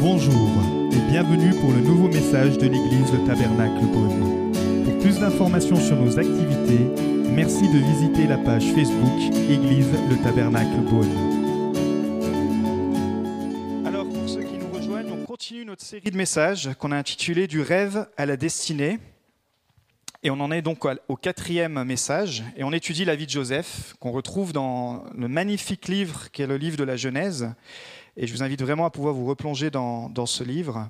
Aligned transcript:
Bonjour 0.00 0.48
et 0.92 1.10
bienvenue 1.10 1.50
pour 1.60 1.72
le 1.72 1.80
nouveau 1.80 2.06
message 2.06 2.56
de 2.56 2.68
l'église 2.68 3.12
Le 3.12 3.26
Tabernacle 3.26 3.84
Beaune. 3.86 4.52
Pour 4.84 4.96
plus 5.00 5.18
d'informations 5.18 5.74
sur 5.74 5.96
nos 5.96 6.16
activités, 6.16 6.84
merci 7.32 7.68
de 7.68 7.78
visiter 7.78 8.28
la 8.28 8.38
page 8.38 8.64
Facebook 8.74 9.34
Église 9.50 9.88
Le 10.08 10.16
Tabernacle 10.22 10.82
Beaune. 10.88 11.10
Alors 13.84 14.08
pour 14.08 14.28
ceux 14.28 14.44
qui 14.44 14.56
nous 14.56 14.70
rejoignent, 14.72 15.10
on 15.10 15.24
continue 15.24 15.64
notre 15.64 15.82
série 15.82 16.10
de 16.10 16.16
messages 16.16 16.70
qu'on 16.78 16.92
a 16.92 16.96
intitulé 16.96 17.48
Du 17.48 17.60
rêve 17.60 18.06
à 18.16 18.24
la 18.24 18.36
destinée. 18.36 19.00
Et 20.22 20.30
on 20.30 20.40
en 20.40 20.50
est 20.50 20.62
donc 20.62 20.84
au 21.08 21.16
quatrième 21.16 21.84
message, 21.84 22.42
et 22.56 22.64
on 22.64 22.72
étudie 22.72 23.04
la 23.04 23.14
vie 23.14 23.26
de 23.26 23.30
Joseph, 23.30 23.94
qu'on 24.00 24.10
retrouve 24.10 24.52
dans 24.52 25.04
le 25.16 25.28
magnifique 25.28 25.86
livre 25.86 26.30
qui 26.32 26.42
est 26.42 26.48
le 26.48 26.56
livre 26.56 26.76
de 26.76 26.82
la 26.82 26.96
Genèse. 26.96 27.54
Et 28.20 28.26
je 28.26 28.32
vous 28.32 28.42
invite 28.42 28.60
vraiment 28.60 28.84
à 28.84 28.90
pouvoir 28.90 29.14
vous 29.14 29.26
replonger 29.26 29.70
dans, 29.70 30.26
ce 30.26 30.42
livre. 30.42 30.88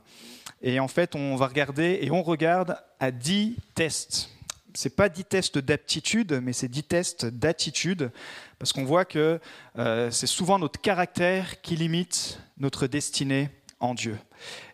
Et 0.62 0.80
en 0.80 0.88
fait, 0.88 1.14
on 1.14 1.36
va 1.36 1.46
regarder 1.46 1.98
et 2.00 2.10
on 2.10 2.22
regarde 2.22 2.78
à 3.00 3.10
dix 3.10 3.56
tests. 3.74 4.30
Ce 4.74 4.88
n'est 4.88 4.94
pas 4.94 5.10
dix 5.10 5.24
tests 5.24 5.58
d'aptitude, 5.58 6.40
mais 6.42 6.54
c'est 6.54 6.68
dix 6.68 6.84
tests 6.84 7.26
d'attitude, 7.26 8.10
parce 8.58 8.72
qu'on 8.72 8.84
voit 8.84 9.04
que 9.04 9.40
euh, 9.78 10.10
c'est 10.10 10.26
souvent 10.26 10.58
notre 10.58 10.80
caractère 10.80 11.60
qui 11.60 11.76
limite 11.76 12.40
notre 12.56 12.86
destinée 12.86 13.50
en 13.78 13.92
Dieu. 13.92 14.16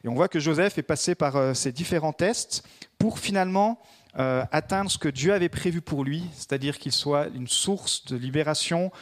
Et 0.04 0.08
on 0.08 0.14
voit 0.14 0.28
que 0.28 0.38
Joseph 0.38 0.78
est 0.78 0.82
passé 0.82 1.16
par 1.16 1.34
euh, 1.34 1.54
ces 1.54 1.72
différents 1.72 2.12
tests 2.12 2.64
pour 2.98 3.18
finalement 3.18 3.82
euh, 4.20 4.44
atteindre 4.52 4.92
ce 4.92 4.98
que 4.98 5.08
Dieu 5.08 5.32
avait 5.32 5.48
prévu 5.48 5.80
pour 5.80 6.04
lui, 6.04 6.22
c'est-à-dire 6.34 6.78
qu'il 6.78 6.92
soit 6.92 7.26
une 7.34 7.48
source 7.48 8.04
de 8.04 8.16
libération 8.16 8.92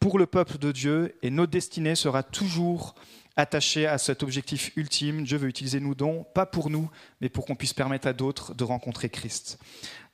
pour 0.00 0.18
le 0.18 0.26
peuple 0.26 0.58
de 0.58 0.72
Dieu, 0.72 1.16
et 1.22 1.30
notre 1.30 1.52
destinée 1.52 1.94
sera 1.94 2.22
toujours 2.22 2.94
attachée 3.36 3.86
à 3.86 3.98
cet 3.98 4.22
objectif 4.22 4.72
ultime. 4.76 5.24
Dieu 5.24 5.38
veut 5.38 5.48
utiliser 5.48 5.80
nos 5.80 5.94
dons, 5.94 6.26
pas 6.34 6.46
pour 6.46 6.70
nous, 6.70 6.90
mais 7.20 7.28
pour 7.28 7.46
qu'on 7.46 7.54
puisse 7.54 7.72
permettre 7.72 8.08
à 8.08 8.12
d'autres 8.12 8.54
de 8.54 8.64
rencontrer 8.64 9.08
Christ. 9.08 9.58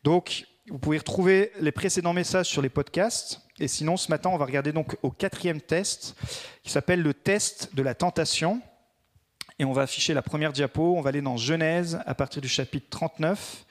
Donc, 0.05 0.47
vous 0.71 0.79
pouvez 0.79 0.99
retrouver 0.99 1.53
les 1.61 1.73
précédents 1.73 2.13
messages 2.13 2.47
sur 2.47 2.63
les 2.63 2.69
podcasts. 2.69 3.43
Et 3.59 3.69
sinon, 3.69 3.97
ce 3.97 4.11
matin, 4.11 4.31
on 4.31 4.37
va 4.37 4.47
regarder 4.47 4.73
donc 4.73 4.97
au 5.03 5.11
quatrième 5.11 5.61
test, 5.61 6.17
qui 6.63 6.71
s'appelle 6.71 7.03
le 7.03 7.15
test 7.15 7.75
de 7.75 7.83
la 7.83 7.95
tentation. 7.95 8.61
Et 9.59 9.65
on 9.65 9.73
va 9.73 9.83
afficher 9.83 10.15
la 10.15 10.23
première 10.23 10.53
diapo. 10.53 10.97
On 10.97 11.01
va 11.01 11.11
aller 11.11 11.23
dans 11.23 11.37
Genèse 11.37 12.01
à 12.07 12.15
partir 12.15 12.43
du 12.43 12.49
chapitre 12.49 12.87
39. 12.91 13.65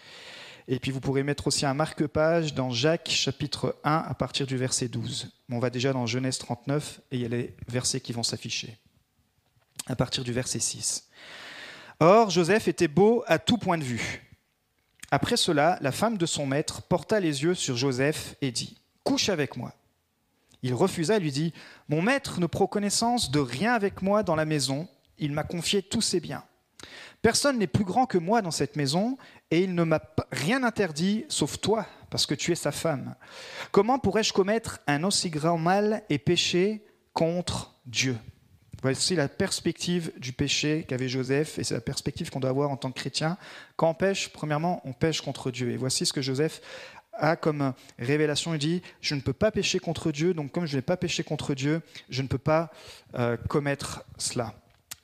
Et 0.68 0.80
puis 0.80 0.92
vous 0.92 1.02
pourrez 1.02 1.24
mettre 1.24 1.48
aussi 1.48 1.66
un 1.66 1.74
marque-page 1.74 2.54
dans 2.54 2.70
Jacques 2.70 3.10
chapitre 3.10 3.76
1 3.84 4.06
à 4.08 4.14
partir 4.14 4.48
du 4.48 4.56
verset 4.56 4.88
12. 4.88 5.32
On 5.50 5.60
va 5.60 5.70
déjà 5.70 5.92
dans 5.92 6.06
Genèse 6.06 6.38
39 6.38 7.02
et 7.12 7.18
il 7.18 7.22
y 7.22 7.26
a 7.26 7.30
les 7.30 7.56
versets 7.68 8.00
qui 8.00 8.14
vont 8.14 8.24
s'afficher 8.24 8.78
à 9.88 9.96
partir 9.96 10.24
du 10.24 10.32
verset 10.32 10.60
6. 10.60 11.10
Or, 12.00 12.30
Joseph 12.30 12.68
était 12.68 12.88
beau 12.88 13.24
à 13.28 13.40
tout 13.40 13.58
point 13.58 13.78
de 13.78 13.84
vue. 13.84 14.24
Après 15.12 15.38
cela, 15.38 15.78
la 15.82 15.92
femme 15.92 16.18
de 16.18 16.26
son 16.26 16.46
maître 16.46 16.82
porta 16.82 17.20
les 17.20 17.44
yeux 17.44 17.54
sur 17.54 17.76
Joseph 17.76 18.36
et 18.42 18.52
dit 18.52 18.78
Couche 19.04 19.30
avec 19.30 19.58
moi. 19.58 19.74
Il 20.64 20.74
refusa 20.74 21.18
et 21.18 21.20
lui 21.20 21.32
dit 21.32 21.54
Mon 21.90 22.02
maître 22.02 22.40
ne 22.40 22.46
prend 22.46 22.68
connaissance 22.68 23.32
de 23.32 23.40
rien 23.40 23.74
avec 23.74 24.02
moi 24.02 24.24
dans 24.24 24.36
la 24.36 24.46
maison, 24.46 24.88
il 25.18 25.34
m'a 25.34 25.44
confié 25.44 25.84
tous 25.84 26.02
ses 26.02 26.20
biens. 26.20 26.44
Personne 27.22 27.58
n'est 27.58 27.68
plus 27.68 27.86
grand 27.86 28.06
que 28.06 28.18
moi 28.18 28.42
dans 28.42 28.52
cette 28.52 28.76
maison, 28.76 29.18
et 29.54 29.60
il 29.60 29.76
ne 29.76 29.84
m'a 29.84 30.02
rien 30.32 30.64
interdit, 30.64 31.26
sauf 31.30 31.62
toi, 31.62 31.86
parce 32.10 32.26
que 32.26 32.34
tu 32.34 32.52
es 32.52 32.56
sa 32.56 32.72
femme. 32.72 33.14
Comment 33.72 34.00
pourrais-je 34.00 34.34
commettre 34.34 34.80
un 34.88 35.04
aussi 35.04 35.30
grand 35.30 35.60
mal 35.60 36.02
et 36.10 36.18
pécher 36.18 36.84
contre 37.14 37.76
Dieu? 37.86 38.18
Voici 38.82 39.16
la 39.16 39.28
perspective 39.28 40.12
du 40.18 40.34
péché 40.34 40.88
qu'avait 40.90 41.08
Joseph, 41.08 41.60
et 41.60 41.64
c'est 41.64 41.76
la 41.76 41.82
perspective 41.82 42.32
qu'on 42.32 42.40
doit 42.40 42.50
avoir 42.50 42.72
en 42.72 42.78
tant 42.78 42.92
que 42.92 43.00
chrétien. 43.00 43.38
Quand 43.76 43.92
on 43.92 43.94
pêche, 43.94 44.30
premièrement, 44.30 44.82
on 44.86 44.94
pêche 44.94 45.22
contre 45.22 45.52
Dieu. 45.52 45.70
Et 45.70 45.78
voici 45.78 46.08
ce 46.08 46.14
que 46.14 46.24
Joseph 46.24 46.60
a 47.14 47.36
comme 47.36 47.76
révélation. 48.00 48.56
Il 48.56 48.60
dit, 48.60 48.82
je 49.02 49.14
ne 49.14 49.22
peux 49.22 49.34
pas 49.34 49.52
pécher 49.52 49.78
contre 49.78 50.12
Dieu, 50.12 50.34
donc 50.34 50.52
comme 50.52 50.66
je 50.66 50.78
n'ai 50.78 50.82
pas 50.82 50.98
péché 50.98 51.24
contre 51.24 51.54
Dieu, 51.54 51.84
je 52.10 52.24
ne 52.24 52.28
peux 52.28 52.40
pas 52.40 52.72
euh, 53.14 53.38
commettre 53.50 54.04
cela. 54.18 54.56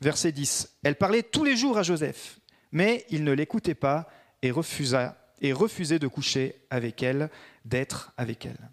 Verset 0.02 0.32
10. 0.32 0.78
Elle 0.82 0.96
parlait 0.96 1.22
tous 1.22 1.44
les 1.44 1.56
jours 1.56 1.78
à 1.78 1.84
Joseph, 1.84 2.40
mais 2.72 3.06
il 3.12 3.24
ne 3.24 3.32
l'écoutait 3.32 3.76
pas 3.76 4.10
et 4.42 4.52
refusa 4.52 5.16
refusait 5.54 6.00
de 6.00 6.08
coucher 6.08 6.56
avec 6.70 7.02
elle, 7.02 7.30
d'être 7.66 8.12
avec 8.18 8.46
elle. 8.46 8.70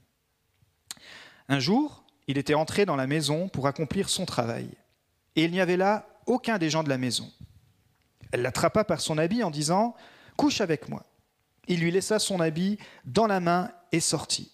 Un 1.49 1.61
jour, 1.61 2.05
il 2.27 2.39
était 2.39 2.55
entré 2.55 2.87
dans 2.87 2.97
la 2.97 3.07
maison 3.07 3.49
pour 3.49 3.67
accomplir 3.67 4.09
son 4.09 4.27
travail, 4.27 4.69
et 5.37 5.45
il 5.45 5.53
n'y 5.53 5.61
avait 5.61 5.77
là 5.77 6.09
aucun 6.27 6.59
des 6.59 6.71
gens 6.71 6.83
de 6.83 6.89
la 6.89 6.99
maison. 6.99 7.31
Elle 8.33 8.43
l'attrapa 8.43 8.85
par 8.85 9.01
son 9.01 9.19
habit 9.19 9.45
en 9.45 9.51
disant 9.51 9.95
Couche 10.37 10.61
avec 10.61 10.89
moi. 10.89 11.05
Il 11.69 11.81
lui 11.81 11.91
laissa 11.91 12.19
son 12.19 12.41
habit 12.41 12.79
dans 13.05 13.27
la 13.27 13.41
main 13.41 13.71
et 13.93 14.01
sortit. 14.01 14.53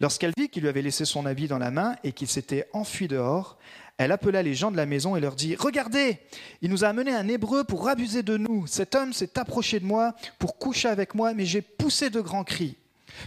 Lorsqu'elle 0.00 0.32
vit 0.36 0.48
qu'il 0.48 0.62
lui 0.62 0.68
avait 0.68 0.82
laissé 0.82 1.04
son 1.04 1.26
habit 1.26 1.46
dans 1.46 1.58
la 1.58 1.70
main 1.70 1.96
et 2.04 2.12
qu'il 2.12 2.28
s'était 2.28 2.68
enfui 2.72 3.06
dehors, 3.06 3.58
elle 4.00 4.12
appela 4.12 4.42
les 4.42 4.54
gens 4.54 4.70
de 4.70 4.78
la 4.78 4.86
maison 4.86 5.14
et 5.14 5.20
leur 5.20 5.36
dit 5.36 5.56
Regardez, 5.56 6.16
il 6.62 6.70
nous 6.70 6.86
a 6.86 6.88
amené 6.88 7.12
un 7.12 7.28
hébreu 7.28 7.64
pour 7.64 7.86
abuser 7.86 8.22
de 8.22 8.38
nous. 8.38 8.66
Cet 8.66 8.94
homme 8.94 9.12
s'est 9.12 9.38
approché 9.38 9.78
de 9.78 9.84
moi 9.84 10.14
pour 10.38 10.56
coucher 10.56 10.88
avec 10.88 11.14
moi, 11.14 11.34
mais 11.34 11.44
j'ai 11.44 11.60
poussé 11.60 12.08
de 12.08 12.22
grands 12.22 12.42
cris. 12.42 12.78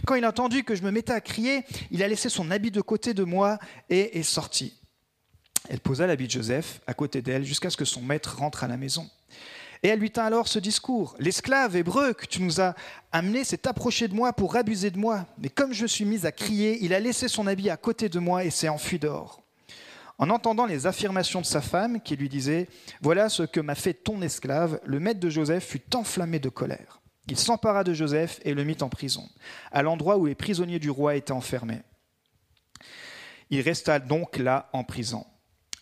Quand 0.04 0.16
il 0.16 0.24
a 0.24 0.30
entendu 0.30 0.64
que 0.64 0.74
je 0.74 0.82
me 0.82 0.90
mettais 0.90 1.12
à 1.12 1.20
crier, 1.20 1.62
il 1.92 2.02
a 2.02 2.08
laissé 2.08 2.28
son 2.28 2.50
habit 2.50 2.72
de 2.72 2.80
côté 2.80 3.14
de 3.14 3.22
moi 3.22 3.60
et 3.88 4.18
est 4.18 4.24
sorti. 4.24 4.74
Elle 5.68 5.78
posa 5.78 6.08
l'habit 6.08 6.26
de 6.26 6.32
Joseph 6.32 6.80
à 6.88 6.94
côté 6.94 7.22
d'elle 7.22 7.44
jusqu'à 7.44 7.70
ce 7.70 7.76
que 7.76 7.84
son 7.84 8.02
maître 8.02 8.36
rentre 8.36 8.64
à 8.64 8.66
la 8.66 8.76
maison. 8.76 9.08
Et 9.84 9.88
elle 9.88 10.00
lui 10.00 10.10
tint 10.10 10.24
alors 10.24 10.48
ce 10.48 10.58
discours 10.58 11.14
L'esclave 11.20 11.76
hébreu 11.76 12.14
que 12.14 12.26
tu 12.26 12.42
nous 12.42 12.60
as 12.60 12.74
amené 13.12 13.44
s'est 13.44 13.68
approché 13.68 14.08
de 14.08 14.14
moi 14.14 14.32
pour 14.32 14.56
abuser 14.56 14.90
de 14.90 14.98
moi. 14.98 15.24
Mais 15.38 15.50
comme 15.50 15.72
je 15.72 15.86
suis 15.86 16.04
mise 16.04 16.26
à 16.26 16.32
crier, 16.32 16.78
il 16.82 16.94
a 16.94 16.98
laissé 16.98 17.28
son 17.28 17.46
habit 17.46 17.70
à 17.70 17.76
côté 17.76 18.08
de 18.08 18.18
moi 18.18 18.44
et 18.44 18.50
s'est 18.50 18.68
enfui 18.68 18.98
dehors. 18.98 19.43
En 20.18 20.30
entendant 20.30 20.66
les 20.66 20.86
affirmations 20.86 21.40
de 21.40 21.46
sa 21.46 21.60
femme 21.60 22.00
qui 22.00 22.16
lui 22.16 22.28
disait 22.28 22.68
Voilà 23.00 23.28
ce 23.28 23.42
que 23.42 23.60
m'a 23.60 23.74
fait 23.74 23.94
ton 23.94 24.22
esclave, 24.22 24.80
le 24.84 25.00
maître 25.00 25.20
de 25.20 25.30
Joseph 25.30 25.64
fut 25.64 25.96
enflammé 25.96 26.38
de 26.38 26.48
colère. 26.48 27.00
Il 27.28 27.38
s'empara 27.38 27.84
de 27.84 27.94
Joseph 27.94 28.40
et 28.44 28.54
le 28.54 28.64
mit 28.64 28.76
en 28.82 28.88
prison, 28.88 29.28
à 29.72 29.82
l'endroit 29.82 30.18
où 30.18 30.26
les 30.26 30.34
prisonniers 30.34 30.78
du 30.78 30.90
roi 30.90 31.16
étaient 31.16 31.32
enfermés. 31.32 31.82
Il 33.50 33.60
resta 33.60 33.98
donc 33.98 34.36
là 34.36 34.68
en 34.72 34.84
prison. 34.84 35.26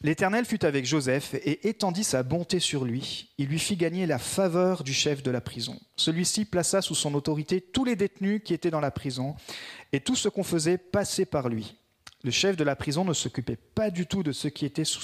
L'Éternel 0.05 0.45
fut 0.45 0.65
avec 0.65 0.85
Joseph 0.85 1.35
et 1.35 1.69
étendit 1.69 2.03
sa 2.03 2.25
bonté 2.25 2.59
sur 2.59 2.85
lui. 2.85 3.33
Il 3.39 3.49
lui 3.49 3.61
fit 3.61 3.77
gagner 3.77 4.05
la 4.07 4.19
faveur 4.19 4.83
du 4.83 4.93
chef 4.93 5.23
de 5.23 5.31
la 5.31 5.41
prison. 5.41 5.79
Celui-ci 5.95 6.45
plaça 6.45 6.83
sous 6.83 6.97
son 6.97 7.15
autorité 7.15 7.61
tous 7.61 7.85
les 7.85 7.95
détenus 7.95 8.43
qui 8.45 8.53
étaient 8.53 8.71
dans 8.71 8.81
la 8.81 8.91
prison, 8.91 9.37
et 9.93 10.01
tout 10.01 10.17
ce 10.17 10.29
qu'on 10.29 10.43
faisait 10.43 10.79
passait 10.79 11.25
par 11.25 11.49
lui. 11.49 11.77
Le 12.25 12.31
chef 12.31 12.57
de 12.57 12.63
la 12.63 12.77
prison 12.77 13.05
ne 13.05 13.13
s'occupait 13.13 13.57
pas 13.57 13.91
du 13.91 14.07
tout 14.07 14.23
de 14.23 14.31
ce 14.31 14.47
qui 14.47 14.65
était 14.65 14.85
sous, 14.85 15.03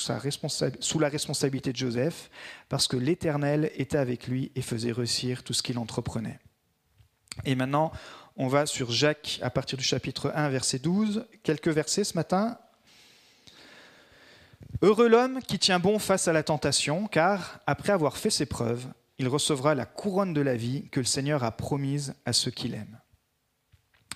la 1.01 1.09
responsabilité 1.09 1.73
de 1.73 1.77
Joseph, 1.77 2.31
parce 2.69 2.87
que 2.87 2.97
l'Éternel 2.97 3.73
était 3.75 3.99
avec 3.99 4.29
lui 4.29 4.53
et 4.55 4.62
faisait 4.62 4.93
réussir 4.93 5.43
tout 5.43 5.53
ce 5.53 5.62
qu'il 5.62 5.79
entreprenait. 5.79 6.39
Et 7.45 7.56
maintenant, 7.56 7.91
on 8.37 8.47
va 8.47 8.67
sur 8.67 8.93
Jacques 8.93 9.41
à 9.43 9.51
partir 9.51 9.77
du 9.77 9.83
chapitre 9.83 10.33
1, 10.34 10.49
verset 10.49 10.79
12. 10.79 11.27
Quelques 11.43 11.69
versets 11.69 12.05
ce 12.05 12.15
matin. 12.15 12.56
Heureux 14.83 15.09
l'homme 15.09 15.41
qui 15.43 15.59
tient 15.59 15.81
bon 15.81 15.99
face 15.99 16.29
à 16.29 16.33
la 16.33 16.45
tentation, 16.45 17.09
car 17.09 17.59
après 17.67 17.93
avoir 17.93 18.17
fait 18.17 18.31
ses 18.31 18.47
preuves, 18.47 18.87
il 19.19 19.27
recevra 19.27 19.75
la 19.75 19.87
couronne 19.87 20.35
de 20.35 20.41
la 20.41 20.55
vie 20.55 20.89
que 20.91 21.00
le 21.00 21.06
Seigneur 21.06 21.43
a 21.43 21.50
promise 21.50 22.15
à 22.25 22.33
ceux 22.33 22.53
qu'il 22.53 22.75
aime. 22.75 23.00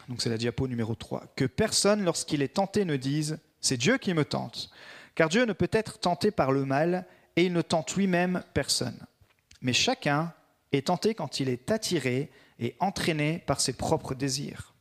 Donc 0.08 0.22
c'est 0.22 0.30
la 0.30 0.38
diapo 0.38 0.68
numéro 0.68 0.94
3. 0.94 1.32
Que 1.36 1.44
personne, 1.44 2.04
lorsqu'il 2.04 2.42
est 2.42 2.54
tenté, 2.54 2.84
ne 2.84 2.96
dise 2.96 3.38
C'est 3.60 3.76
Dieu 3.76 3.98
qui 3.98 4.14
me 4.14 4.24
tente. 4.24 4.70
Car 5.14 5.28
Dieu 5.28 5.44
ne 5.44 5.52
peut 5.52 5.68
être 5.72 5.98
tenté 5.98 6.30
par 6.30 6.52
le 6.52 6.64
mal 6.64 7.06
et 7.36 7.44
il 7.44 7.52
ne 7.52 7.62
tente 7.62 7.94
lui-même 7.96 8.43
personne. 8.54 8.99
Mais 9.60 9.72
chacun 9.72 10.32
est 10.72 10.87
tenté 10.87 11.14
quand 11.14 11.40
il 11.40 11.49
est 11.49 11.70
attiré 11.70 12.31
et 12.58 12.76
entraîné 12.81 13.43
par 13.46 13.60
ses 13.60 13.75
propres 13.75 14.14
désirs. 14.14 14.75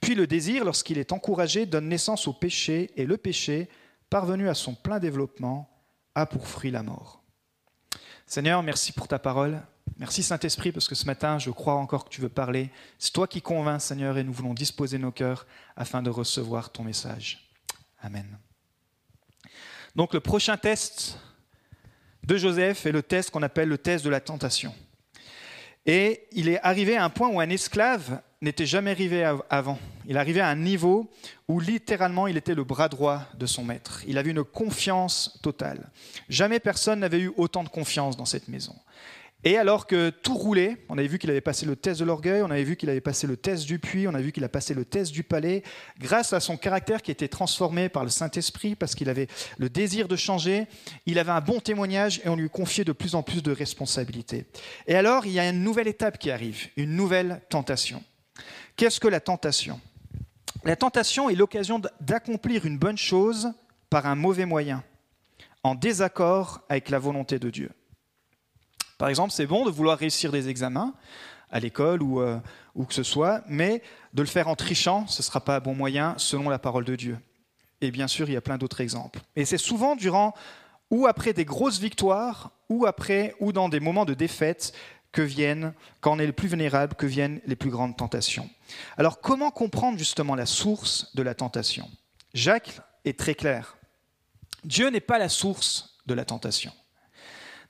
Puis 0.00 0.14
le 0.14 0.26
désir, 0.26 0.64
lorsqu'il 0.64 0.98
est 0.98 1.12
encouragé, 1.12 1.66
donne 1.66 1.88
naissance 1.88 2.26
au 2.26 2.32
péché 2.32 2.90
et 2.96 3.06
le 3.06 3.16
péché, 3.16 3.68
parvenu 4.10 4.48
à 4.48 4.54
son 4.54 4.74
plein 4.74 4.98
développement, 4.98 5.70
a 6.14 6.26
pour 6.26 6.48
fruit 6.48 6.70
la 6.70 6.82
mort. 6.82 7.22
Seigneur, 8.26 8.62
merci 8.62 8.92
pour 8.92 9.06
ta 9.06 9.18
parole. 9.18 9.62
Merci 9.98 10.22
Saint-Esprit, 10.22 10.72
parce 10.72 10.88
que 10.88 10.94
ce 10.94 11.06
matin, 11.06 11.38
je 11.38 11.50
crois 11.50 11.74
encore 11.74 12.04
que 12.04 12.10
tu 12.10 12.20
veux 12.20 12.28
parler. 12.28 12.70
C'est 12.98 13.12
toi 13.12 13.26
qui 13.26 13.40
convaincs, 13.40 13.80
Seigneur, 13.80 14.18
et 14.18 14.24
nous 14.24 14.32
voulons 14.32 14.54
disposer 14.54 14.98
nos 14.98 15.12
cœurs 15.12 15.46
afin 15.76 16.02
de 16.02 16.10
recevoir 16.10 16.70
ton 16.70 16.84
message. 16.84 17.50
Amen. 18.02 18.38
Donc 19.94 20.12
le 20.12 20.20
prochain 20.20 20.56
test 20.58 21.18
de 22.24 22.36
Joseph 22.36 22.84
est 22.84 22.92
le 22.92 23.02
test 23.02 23.30
qu'on 23.30 23.42
appelle 23.42 23.68
le 23.68 23.78
test 23.78 24.04
de 24.04 24.10
la 24.10 24.20
tentation. 24.20 24.74
Et 25.86 26.26
il 26.32 26.48
est 26.48 26.60
arrivé 26.62 26.96
à 26.96 27.04
un 27.04 27.10
point 27.10 27.28
où 27.28 27.40
un 27.40 27.48
esclave 27.48 28.20
n'était 28.42 28.66
jamais 28.66 28.90
arrivé 28.90 29.24
avant. 29.48 29.78
Il 30.06 30.18
arrivait 30.18 30.40
à 30.40 30.48
un 30.48 30.56
niveau 30.56 31.08
où 31.48 31.60
littéralement 31.60 32.26
il 32.26 32.36
était 32.36 32.54
le 32.54 32.64
bras 32.64 32.88
droit 32.88 33.22
de 33.34 33.46
son 33.46 33.64
maître. 33.64 34.02
Il 34.06 34.18
avait 34.18 34.32
une 34.32 34.44
confiance 34.44 35.38
totale. 35.42 35.90
Jamais 36.28 36.60
personne 36.60 37.00
n'avait 37.00 37.20
eu 37.20 37.32
autant 37.36 37.62
de 37.62 37.68
confiance 37.68 38.16
dans 38.16 38.24
cette 38.24 38.48
maison. 38.48 38.74
Et 39.46 39.56
alors 39.58 39.86
que 39.86 40.10
tout 40.10 40.34
roulait, 40.34 40.76
on 40.88 40.98
avait 40.98 41.06
vu 41.06 41.20
qu'il 41.20 41.30
avait 41.30 41.40
passé 41.40 41.66
le 41.66 41.76
test 41.76 42.00
de 42.00 42.04
l'orgueil, 42.04 42.42
on 42.42 42.50
avait 42.50 42.64
vu 42.64 42.74
qu'il 42.74 42.90
avait 42.90 43.00
passé 43.00 43.28
le 43.28 43.36
test 43.36 43.64
du 43.64 43.78
puits, 43.78 44.08
on 44.08 44.14
a 44.14 44.20
vu 44.20 44.32
qu'il 44.32 44.42
a 44.42 44.48
passé 44.48 44.74
le 44.74 44.84
test 44.84 45.12
du 45.12 45.22
palais, 45.22 45.62
grâce 46.00 46.32
à 46.32 46.40
son 46.40 46.56
caractère 46.56 47.00
qui 47.00 47.12
était 47.12 47.28
transformé 47.28 47.88
par 47.88 48.02
le 48.02 48.10
Saint-Esprit, 48.10 48.74
parce 48.74 48.96
qu'il 48.96 49.08
avait 49.08 49.28
le 49.58 49.68
désir 49.68 50.08
de 50.08 50.16
changer, 50.16 50.66
il 51.06 51.20
avait 51.20 51.30
un 51.30 51.40
bon 51.40 51.60
témoignage 51.60 52.20
et 52.24 52.28
on 52.28 52.34
lui 52.34 52.50
confiait 52.50 52.82
de 52.82 52.90
plus 52.90 53.14
en 53.14 53.22
plus 53.22 53.40
de 53.40 53.52
responsabilités. 53.52 54.46
Et 54.88 54.96
alors, 54.96 55.26
il 55.26 55.32
y 55.32 55.38
a 55.38 55.48
une 55.48 55.62
nouvelle 55.62 55.86
étape 55.86 56.18
qui 56.18 56.32
arrive, 56.32 56.66
une 56.76 56.96
nouvelle 56.96 57.40
tentation. 57.48 58.02
Qu'est-ce 58.74 58.98
que 58.98 59.06
la 59.06 59.20
tentation? 59.20 59.80
La 60.64 60.74
tentation 60.74 61.30
est 61.30 61.36
l'occasion 61.36 61.80
d'accomplir 62.00 62.66
une 62.66 62.78
bonne 62.78 62.98
chose 62.98 63.52
par 63.90 64.06
un 64.06 64.16
mauvais 64.16 64.44
moyen, 64.44 64.82
en 65.62 65.76
désaccord 65.76 66.62
avec 66.68 66.90
la 66.90 66.98
volonté 66.98 67.38
de 67.38 67.48
Dieu. 67.48 67.70
Par 68.98 69.08
exemple, 69.08 69.32
c'est 69.32 69.46
bon 69.46 69.64
de 69.64 69.70
vouloir 69.70 69.98
réussir 69.98 70.32
des 70.32 70.48
examens 70.48 70.94
à 71.50 71.60
l'école 71.60 72.02
ou 72.02 72.20
euh, 72.20 72.38
où 72.74 72.84
que 72.84 72.94
ce 72.94 73.02
soit, 73.02 73.42
mais 73.48 73.82
de 74.14 74.22
le 74.22 74.28
faire 74.28 74.48
en 74.48 74.56
trichant, 74.56 75.06
ce 75.06 75.20
ne 75.20 75.24
sera 75.24 75.40
pas 75.40 75.56
un 75.56 75.60
bon 75.60 75.74
moyen 75.74 76.14
selon 76.18 76.48
la 76.48 76.58
parole 76.58 76.84
de 76.84 76.96
Dieu. 76.96 77.18
Et 77.80 77.90
bien 77.90 78.08
sûr, 78.08 78.28
il 78.28 78.32
y 78.32 78.36
a 78.36 78.40
plein 78.40 78.58
d'autres 78.58 78.80
exemples. 78.80 79.20
Et 79.36 79.44
c'est 79.44 79.58
souvent 79.58 79.96
durant 79.96 80.34
ou 80.90 81.06
après 81.06 81.32
des 81.32 81.44
grosses 81.44 81.80
victoires, 81.80 82.52
ou 82.68 82.86
après 82.86 83.34
ou 83.40 83.52
dans 83.52 83.68
des 83.68 83.80
moments 83.80 84.04
de 84.04 84.14
défaite 84.14 84.72
que 85.12 85.22
viennent, 85.22 85.72
quand 86.00 86.16
on 86.16 86.18
est 86.18 86.26
le 86.26 86.32
plus 86.32 86.48
vulnérable, 86.48 86.94
que 86.94 87.06
viennent 87.06 87.40
les 87.46 87.56
plus 87.56 87.70
grandes 87.70 87.96
tentations. 87.96 88.48
Alors 88.96 89.20
comment 89.20 89.50
comprendre 89.50 89.98
justement 89.98 90.34
la 90.34 90.46
source 90.46 91.14
de 91.14 91.22
la 91.22 91.34
tentation? 91.34 91.88
Jacques 92.34 92.80
est 93.04 93.18
très 93.18 93.34
clair. 93.34 93.76
Dieu 94.64 94.90
n'est 94.90 95.00
pas 95.00 95.18
la 95.18 95.28
source 95.28 95.96
de 96.06 96.14
la 96.14 96.24
tentation 96.24 96.72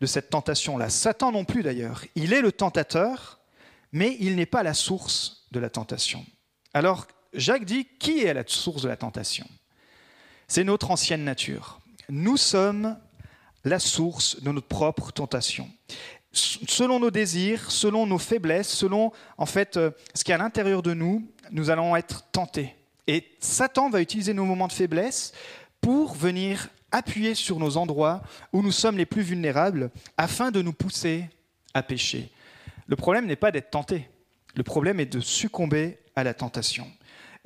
de 0.01 0.07
cette 0.07 0.31
tentation-là. 0.31 0.91
Satan 0.91 1.33
non 1.33 1.45
plus 1.45 1.63
d'ailleurs. 1.63 2.05
Il 2.15 2.33
est 2.33 2.41
le 2.41 2.53
tentateur, 2.53 3.39
mais 3.93 4.17
il 4.21 4.37
n'est 4.37 4.47
pas 4.47 4.63
la 4.63 4.75
source 4.75 5.47
de 5.53 5.61
la 5.61 5.71
tentation. 5.71 6.25
Alors 6.75 7.07
Jacques 7.33 7.65
dit, 7.65 7.87
qui 7.99 8.25
est 8.25 8.35
la 8.35 8.45
source 8.47 8.83
de 8.83 8.89
la 8.89 8.97
tentation? 8.97 9.47
C'est 10.49 10.65
notre 10.65 10.91
ancienne 10.91 11.25
nature. 11.25 11.81
Nous 12.09 12.37
sommes 12.37 12.97
la 13.65 13.79
source 13.79 14.41
de 14.43 14.51
notre 14.51 14.69
propre 14.69 15.13
tentation. 15.13 15.69
Selon 16.33 17.01
nos 17.01 17.11
désirs, 17.11 17.71
selon 17.71 18.07
nos 18.07 18.19
faiblesses, 18.19 18.69
selon 18.69 19.13
en 19.39 19.47
fait 19.47 19.77
euh, 19.77 19.91
ce 20.15 20.23
qui 20.23 20.31
est 20.31 20.35
à 20.35 20.39
l'intérieur 20.39 20.83
de 20.83 20.93
nous, 20.93 21.27
nous 21.51 21.71
allons 21.71 21.97
être 21.97 22.25
tentés. 22.31 22.77
Et 23.07 23.25
Satan 23.41 23.89
va 23.89 24.01
utiliser 24.01 24.35
nos 24.35 24.45
moments 24.45 24.69
de 24.69 24.73
faiblesse 24.73 25.33
pour 25.81 26.15
venir 26.15 26.69
appuyer 26.93 27.35
sur 27.35 27.59
nos 27.59 27.77
endroits 27.77 28.23
où 28.53 28.63
nous 28.63 28.73
sommes 28.73 28.97
les 28.97 29.07
plus 29.07 29.23
vulnérables 29.23 29.91
afin 30.17 30.51
de 30.51 30.63
nous 30.63 30.73
pousser 30.73 31.29
à 31.75 31.83
pécher. 31.83 32.31
Le 32.87 32.97
problème 32.97 33.27
n'est 33.27 33.37
pas 33.37 33.51
d'être 33.51 33.71
tenté, 33.71 34.09
le 34.55 34.63
problème 34.63 35.01
est 35.01 35.07
de 35.07 35.21
succomber 35.21 35.99
à 36.15 36.25
la 36.25 36.35
tentation. 36.35 36.87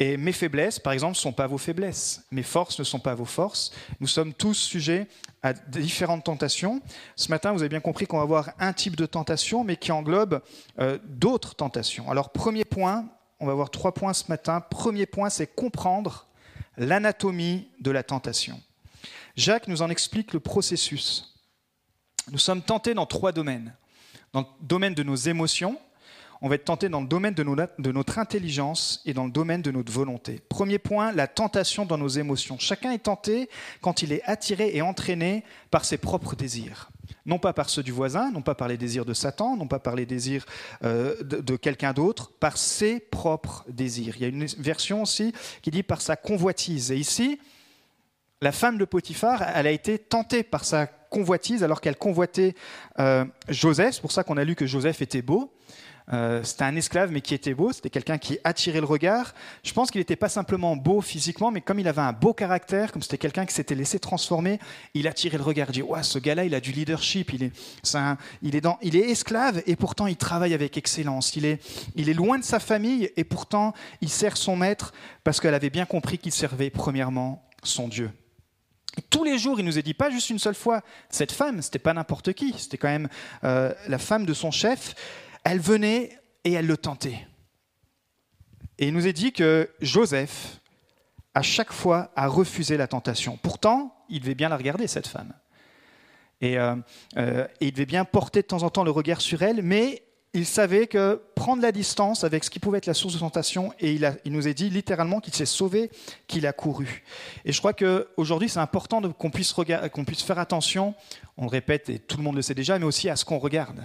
Et 0.00 0.16
mes 0.16 0.32
faiblesses, 0.32 0.78
par 0.78 0.94
exemple, 0.94 1.12
ne 1.12 1.20
sont 1.20 1.32
pas 1.32 1.46
vos 1.46 1.58
faiblesses. 1.58 2.24
Mes 2.30 2.42
forces 2.42 2.78
ne 2.78 2.84
sont 2.84 3.00
pas 3.00 3.14
vos 3.14 3.26
forces. 3.26 3.70
Nous 4.00 4.06
sommes 4.06 4.32
tous 4.32 4.54
sujets 4.54 5.06
à 5.42 5.52
différentes 5.52 6.24
tentations. 6.24 6.80
Ce 7.16 7.28
matin, 7.28 7.52
vous 7.52 7.60
avez 7.60 7.68
bien 7.68 7.80
compris 7.80 8.06
qu'on 8.06 8.16
va 8.16 8.22
avoir 8.22 8.50
un 8.58 8.72
type 8.72 8.96
de 8.96 9.04
tentation, 9.04 9.62
mais 9.62 9.76
qui 9.76 9.92
englobe 9.92 10.40
euh, 10.78 10.98
d'autres 11.04 11.54
tentations. 11.54 12.10
Alors, 12.10 12.30
premier 12.30 12.64
point, 12.64 13.10
on 13.40 13.46
va 13.46 13.52
voir 13.52 13.70
trois 13.70 13.92
points 13.92 14.14
ce 14.14 14.24
matin. 14.28 14.62
Premier 14.62 15.04
point, 15.04 15.28
c'est 15.28 15.54
comprendre 15.54 16.28
l'anatomie 16.78 17.68
de 17.80 17.90
la 17.90 18.02
tentation. 18.02 18.58
Jacques 19.36 19.68
nous 19.68 19.82
en 19.82 19.90
explique 19.90 20.32
le 20.32 20.40
processus. 20.40 21.34
Nous 22.30 22.38
sommes 22.38 22.62
tentés 22.62 22.94
dans 22.94 23.06
trois 23.06 23.32
domaines. 23.32 23.74
Dans 24.32 24.40
le 24.40 24.46
domaine 24.60 24.94
de 24.94 25.02
nos 25.02 25.16
émotions, 25.16 25.78
on 26.42 26.48
va 26.48 26.54
être 26.54 26.64
tenté 26.64 26.88
dans 26.88 27.00
le 27.00 27.06
domaine 27.06 27.34
de, 27.34 27.92
notre 27.92 28.18
intelligence 28.18 29.02
et 29.04 29.12
dans 29.12 29.24
le 29.24 29.30
domaine 29.30 29.60
de 29.60 29.70
notre 29.70 29.92
volonté. 29.92 30.40
Premier 30.48 30.78
point, 30.78 31.12
la 31.12 31.26
tentation 31.26 31.84
dans 31.84 31.98
nos 31.98 32.08
émotions. 32.08 32.58
Chacun 32.58 32.92
est 32.92 33.04
tenté 33.04 33.50
quand 33.82 34.02
il 34.02 34.12
est 34.12 34.22
attiré 34.24 34.70
et 34.74 34.80
entraîné 34.80 35.44
par 35.70 35.84
ses 35.84 35.98
propres 35.98 36.36
désirs. 36.36 36.90
Non 37.26 37.38
pas 37.38 37.52
par 37.52 37.68
ceux 37.68 37.82
du 37.82 37.92
voisin, 37.92 38.30
non 38.30 38.40
pas 38.40 38.54
par 38.54 38.68
les 38.68 38.78
désirs 38.78 39.04
de 39.04 39.12
Satan, 39.12 39.56
non 39.56 39.66
pas 39.66 39.80
par 39.80 39.96
les 39.96 40.06
désirs 40.06 40.46
euh, 40.84 41.22
de, 41.22 41.40
de 41.40 41.56
quelqu'un 41.56 41.92
d'autre, 41.92 42.32
par 42.40 42.56
ses 42.56 43.00
propres 43.00 43.64
désirs. 43.68 44.14
Il 44.16 44.22
y 44.22 44.24
a 44.24 44.28
une 44.28 44.46
version 44.46 45.02
aussi 45.02 45.34
qui 45.60 45.70
dit 45.70 45.82
par 45.82 46.00
sa 46.00 46.16
convoitise. 46.16 46.90
Et 46.90 46.96
ici, 46.96 47.38
la 48.42 48.52
femme 48.52 48.78
de 48.78 48.86
Potiphar, 48.86 49.42
elle 49.54 49.66
a 49.66 49.70
été 49.70 49.98
tentée 49.98 50.42
par 50.42 50.64
sa 50.64 50.86
convoitise 50.86 51.62
alors 51.62 51.82
qu'elle 51.82 51.96
convoitait 51.96 52.54
euh, 52.98 53.26
Joseph. 53.48 53.96
C'est 53.96 54.00
pour 54.00 54.12
ça 54.12 54.24
qu'on 54.24 54.38
a 54.38 54.44
lu 54.44 54.54
que 54.54 54.66
Joseph 54.66 55.02
était 55.02 55.20
beau. 55.20 55.52
Euh, 56.12 56.42
c'était 56.42 56.64
un 56.64 56.74
esclave, 56.74 57.12
mais 57.12 57.20
qui 57.20 57.34
était 57.34 57.52
beau. 57.52 57.70
C'était 57.70 57.90
quelqu'un 57.90 58.16
qui 58.16 58.38
attirait 58.42 58.80
le 58.80 58.86
regard. 58.86 59.34
Je 59.62 59.72
pense 59.74 59.90
qu'il 59.90 60.00
n'était 60.00 60.16
pas 60.16 60.30
simplement 60.30 60.74
beau 60.74 61.02
physiquement, 61.02 61.50
mais 61.50 61.60
comme 61.60 61.78
il 61.78 61.86
avait 61.86 62.00
un 62.00 62.14
beau 62.14 62.32
caractère, 62.32 62.92
comme 62.92 63.02
c'était 63.02 63.18
quelqu'un 63.18 63.44
qui 63.44 63.52
s'était 63.52 63.74
laissé 63.74 64.00
transformer, 64.00 64.58
il 64.94 65.06
attirait 65.06 65.36
le 65.36 65.44
regard. 65.44 65.70
Dit 65.70 65.82
ouais, 65.82 66.02
ce 66.02 66.18
gars-là, 66.18 66.44
il 66.46 66.54
a 66.54 66.60
du 66.60 66.72
leadership. 66.72 67.34
Il 67.34 67.42
est, 67.44 67.52
il, 68.40 68.56
est 68.56 68.60
dans, 68.62 68.78
il 68.80 68.96
est 68.96 69.10
esclave 69.10 69.62
et 69.66 69.76
pourtant 69.76 70.06
il 70.06 70.16
travaille 70.16 70.54
avec 70.54 70.78
excellence. 70.78 71.36
Il 71.36 71.44
est, 71.44 71.60
il 71.94 72.08
est 72.08 72.14
loin 72.14 72.38
de 72.38 72.44
sa 72.44 72.58
famille 72.58 73.10
et 73.18 73.24
pourtant 73.24 73.74
il 74.00 74.08
sert 74.08 74.38
son 74.38 74.56
maître 74.56 74.94
parce 75.24 75.40
qu'elle 75.40 75.54
avait 75.54 75.70
bien 75.70 75.84
compris 75.84 76.16
qu'il 76.16 76.32
servait 76.32 76.70
premièrement 76.70 77.44
son 77.62 77.86
Dieu 77.86 78.10
tous 79.08 79.24
les 79.24 79.38
jours, 79.38 79.60
il 79.60 79.66
nous 79.66 79.78
a 79.78 79.82
dit, 79.82 79.94
pas 79.94 80.10
juste 80.10 80.30
une 80.30 80.38
seule 80.38 80.54
fois, 80.54 80.82
cette 81.10 81.32
femme, 81.32 81.62
c'était 81.62 81.78
pas 81.78 81.92
n'importe 81.92 82.32
qui, 82.32 82.54
c'était 82.58 82.78
quand 82.78 82.88
même 82.88 83.08
euh, 83.44 83.72
la 83.88 83.98
femme 83.98 84.26
de 84.26 84.34
son 84.34 84.50
chef, 84.50 84.94
elle 85.44 85.60
venait 85.60 86.18
et 86.44 86.52
elle 86.52 86.66
le 86.66 86.76
tentait. 86.76 87.26
Et 88.78 88.88
il 88.88 88.94
nous 88.94 89.06
a 89.06 89.12
dit 89.12 89.32
que 89.32 89.70
Joseph, 89.80 90.60
à 91.34 91.42
chaque 91.42 91.72
fois, 91.72 92.10
a 92.16 92.26
refusé 92.26 92.76
la 92.76 92.86
tentation. 92.86 93.38
Pourtant, 93.40 93.94
il 94.08 94.20
devait 94.20 94.34
bien 94.34 94.48
la 94.48 94.56
regarder, 94.56 94.86
cette 94.86 95.06
femme. 95.06 95.32
Et, 96.40 96.58
euh, 96.58 96.74
euh, 97.18 97.46
et 97.60 97.66
il 97.66 97.72
devait 97.72 97.86
bien 97.86 98.04
porter 98.04 98.42
de 98.42 98.46
temps 98.46 98.62
en 98.62 98.70
temps 98.70 98.84
le 98.84 98.90
regard 98.90 99.20
sur 99.20 99.42
elle, 99.42 99.62
mais 99.62 100.02
il 100.32 100.46
savait 100.46 100.86
que 100.86 101.20
prendre 101.34 101.60
la 101.60 101.72
distance 101.72 102.22
avec 102.22 102.44
ce 102.44 102.50
qui 102.50 102.60
pouvait 102.60 102.78
être 102.78 102.86
la 102.86 102.94
source 102.94 103.14
de 103.14 103.18
tentation, 103.18 103.72
et 103.80 103.92
il, 103.92 104.32
nous 104.32 104.46
a 104.46 104.52
dit 104.52 104.70
littéralement 104.70 105.20
qu'il 105.20 105.34
s'est 105.34 105.46
sauvé, 105.46 105.90
qu'il 106.28 106.46
a 106.46 106.52
couru. 106.52 107.04
Et 107.44 107.52
je 107.52 107.58
crois 107.58 107.72
qu'aujourd'hui, 107.72 108.48
c'est 108.48 108.60
important 108.60 109.02
qu'on 109.12 109.30
puisse, 109.30 109.52
faire 109.52 110.38
attention, 110.38 110.94
on 111.36 111.44
le 111.44 111.50
répète, 111.50 111.90
et 111.90 111.98
tout 111.98 112.16
le 112.16 112.22
monde 112.22 112.36
le 112.36 112.42
sait 112.42 112.54
déjà, 112.54 112.78
mais 112.78 112.84
aussi 112.84 113.08
à 113.08 113.16
ce 113.16 113.24
qu'on 113.24 113.38
regarde. 113.38 113.80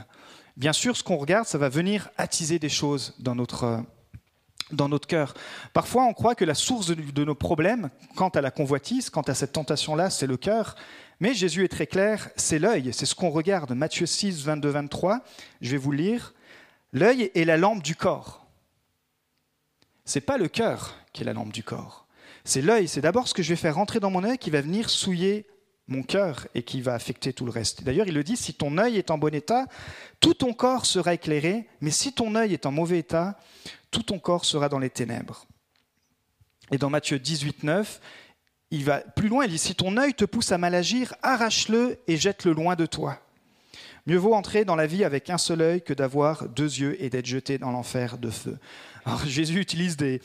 Bien 0.56 0.74
sûr, 0.74 0.96
ce 0.96 1.04
qu'on 1.04 1.18
regarde, 1.18 1.48
ça 1.48 1.58
va 1.58 1.68
venir 1.68 2.10
attiser 2.18 2.60
des 2.60 2.70
choses 2.70 3.16
dans 3.18 3.34
notre, 3.34 3.84
dans 4.72 4.88
notre 4.88 5.08
cœur. 5.08 5.34
Parfois, 5.74 6.06
on 6.06 6.14
croit 6.14 6.36
que 6.36 6.46
la 6.46 6.54
source 6.54 6.88
de 6.88 7.26
nos 7.26 7.36
problèmes, 7.36 7.90
quant 8.16 8.30
à 8.30 8.42
la 8.42 8.52
convoitise, 8.52 9.10
quant 9.10 9.22
à 9.22 9.34
cette 9.34 9.54
tentation-là, 9.54 10.12
c'est 10.12 10.28
le 10.28 10.38
cœur. 10.38 10.76
Mais 11.20 11.34
Jésus 11.34 11.64
est 11.64 11.70
très 11.70 11.88
clair, 11.88 12.30
c'est 12.36 12.60
l'œil, 12.60 12.92
c'est 12.94 13.06
ce 13.06 13.16
qu'on 13.16 13.30
regarde. 13.30 13.72
Matthieu 13.72 14.06
6, 14.06 14.44
22, 14.44 14.70
23, 14.70 15.22
je 15.62 15.72
vais 15.72 15.78
vous 15.78 15.92
lire. 15.92 16.35
L'œil 16.96 17.30
est 17.36 17.44
la 17.44 17.58
lampe 17.58 17.84
du 17.84 17.94
corps. 17.94 18.48
C'est 20.06 20.22
pas 20.22 20.38
le 20.38 20.48
cœur 20.48 20.96
qui 21.12 21.24
est 21.24 21.26
la 21.26 21.34
lampe 21.34 21.52
du 21.52 21.62
corps. 21.62 22.08
C'est 22.46 22.62
l'œil, 22.62 22.88
c'est 22.88 23.02
d'abord 23.02 23.28
ce 23.28 23.34
que 23.34 23.44
je 23.44 23.50
vais 23.50 23.58
faire 23.58 23.76
rentrer 23.76 24.00
dans 24.00 24.10
mon 24.10 24.24
œil 24.24 24.38
qui 24.38 24.50
va 24.50 24.62
venir 24.62 24.90
souiller 24.90 25.46
mon 25.90 26.04
cœur 26.04 26.48
et 26.56 26.64
qui 26.64 26.80
va 26.80 26.94
affecter 26.94 27.34
tout 27.34 27.44
le 27.44 27.52
reste. 27.52 27.84
D'ailleurs, 27.84 28.08
il 28.08 28.14
le 28.14 28.24
dit, 28.24 28.38
si 28.38 28.54
ton 28.54 28.78
œil 28.78 28.96
est 28.96 29.12
en 29.12 29.18
bon 29.18 29.36
état, 29.36 29.66
tout 30.22 30.36
ton 30.36 30.54
corps 30.54 30.86
sera 30.86 31.14
éclairé, 31.14 31.68
mais 31.82 31.92
si 31.92 32.14
ton 32.14 32.34
œil 32.34 32.54
est 32.54 32.66
en 32.66 32.72
mauvais 32.72 33.00
état, 33.00 33.38
tout 33.92 34.04
ton 34.04 34.18
corps 34.18 34.46
sera 34.46 34.70
dans 34.70 34.80
les 34.80 34.90
ténèbres. 34.90 35.48
Et 36.72 36.78
dans 36.78 36.90
Matthieu 36.90 37.20
18, 37.20 37.64
9, 37.64 38.00
il 38.72 38.86
va 38.86 39.00
plus 39.00 39.28
loin, 39.28 39.44
il 39.44 39.52
dit, 39.52 39.58
si 39.58 39.76
ton 39.76 39.98
œil 39.98 40.14
te 40.14 40.24
pousse 40.24 40.54
à 40.54 40.58
mal 40.58 40.74
agir, 40.74 41.14
arrache-le 41.24 42.00
et 42.08 42.16
jette-le 42.16 42.54
loin 42.54 42.78
de 42.78 42.86
toi. 42.86 43.20
Mieux 44.08 44.18
vaut 44.18 44.36
entrer 44.36 44.66
dans 44.66 44.76
la 44.76 44.86
vie 44.86 45.04
avec 45.04 45.32
un 45.32 45.40
seul 45.40 45.62
œil 45.62 45.82
que 45.82 45.94
d'avoir 45.94 46.48
deux 46.48 46.80
yeux 46.80 47.02
et 47.04 47.10
d'être 47.10 47.26
jeté 47.26 47.58
dans 47.58 47.72
l'enfer 47.72 48.20
de 48.20 48.30
feu. 48.30 48.58
Alors 49.04 49.20
Jésus 49.26 49.60
utilise 49.60 49.98
des, 49.98 50.22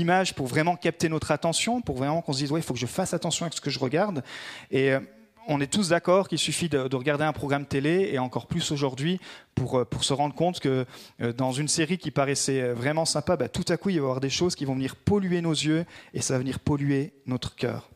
images 0.00 0.34
pour 0.34 0.46
vraiment 0.46 0.74
capter 0.74 1.08
notre 1.08 1.30
attention, 1.30 1.80
pour 1.80 1.96
vraiment 1.96 2.22
qu'on 2.22 2.32
se 2.32 2.38
dise, 2.38 2.52
il 2.54 2.62
faut 2.62 2.74
que 2.74 2.80
je 2.80 2.86
fasse 2.86 3.14
attention 3.14 3.46
à 3.46 3.50
ce 3.52 3.60
que 3.60 3.70
je 3.70 3.78
regarde. 3.78 4.24
Et 4.72 4.92
euh, 4.92 5.00
on 5.46 5.60
est 5.60 5.72
tous 5.72 5.90
d'accord 5.90 6.26
qu'il 6.26 6.38
suffit 6.38 6.68
de, 6.68 6.94
regarder 6.96 7.22
un 7.22 7.32
programme 7.32 7.66
télé, 7.66 8.10
et 8.12 8.18
encore 8.18 8.48
plus 8.48 8.72
aujourd'hui, 8.72 9.20
pour, 9.54 9.78
euh, 9.78 9.88
se 10.00 10.12
rendre 10.12 10.34
compte 10.34 10.58
que 10.58 10.84
euh, 11.20 11.32
dans 11.32 11.52
une 11.52 11.68
série 11.68 11.98
qui 11.98 12.10
paraissait 12.10 12.72
vraiment 12.72 13.04
sympa, 13.04 13.36
bah, 13.36 13.48
tout 13.48 13.64
à 13.68 13.76
coup, 13.76 13.90
il 13.90 13.94
va 13.94 13.98
y 13.98 14.04
avoir 14.04 14.20
des 14.20 14.30
choses 14.30 14.56
qui 14.56 14.64
vont 14.64 14.74
venir 14.74 14.96
polluer 14.96 15.40
nos 15.40 15.52
yeux, 15.52 15.84
et 16.14 16.20
ça 16.20 16.34
va 16.34 16.40
venir 16.40 16.58
polluer 16.58 17.12
notre 17.26 17.54
cœur. 17.54 17.90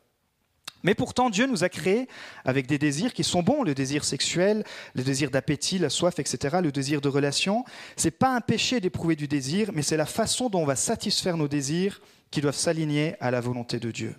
Mais 0.85 0.95
pourtant, 0.95 1.31
Dieu 1.31 1.47
nous 1.47 1.65
a 1.65 1.69
créés 1.69 2.07
avec 2.45 2.67
des 2.67 2.79
désirs 2.79 3.13
qui 3.15 3.25
sont 3.25 3.43
bons, 3.43 3.65
le 3.65 3.75
désir 3.75 4.05
sexuel, 4.05 4.65
le 4.95 5.03
désir 5.03 5.31
d'appétit, 5.31 5.79
la 5.79 5.91
soif, 5.91 6.19
etc., 6.19 6.59
le 6.63 6.71
désir 6.71 7.01
de 7.01 7.09
relation. 7.09 7.65
C'est 7.97 8.13
pas 8.13 8.37
un 8.37 8.41
péché 8.41 8.81
d'éprouver 8.81 9.17
du 9.17 9.27
désir, 9.27 9.71
mais 9.73 9.83
c'est 9.83 9.97
la 9.97 10.07
façon 10.07 10.51
dont 10.51 10.61
on 10.61 10.67
va 10.67 10.77
satisfaire 10.77 11.37
nos 11.37 11.49
désirs 11.49 12.01
qui 12.31 12.41
doivent 12.41 12.55
s'aligner 12.55 13.17
à 13.19 13.31
la 13.31 13.41
volonté 13.41 13.81
de 13.81 13.91
Dieu. 13.91 14.15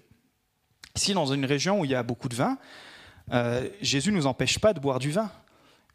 Ici, 0.95 1.13
dans 1.13 1.27
une 1.27 1.45
région 1.45 1.79
où 1.79 1.85
il 1.85 1.91
y 1.91 1.95
a 1.95 2.03
beaucoup 2.03 2.29
de 2.29 2.35
vin, 2.35 2.57
euh, 3.31 3.69
Jésus 3.81 4.11
ne 4.11 4.17
nous 4.17 4.27
empêche 4.27 4.59
pas 4.59 4.73
de 4.73 4.79
boire 4.79 4.99
du 4.99 5.11
vin. 5.11 5.29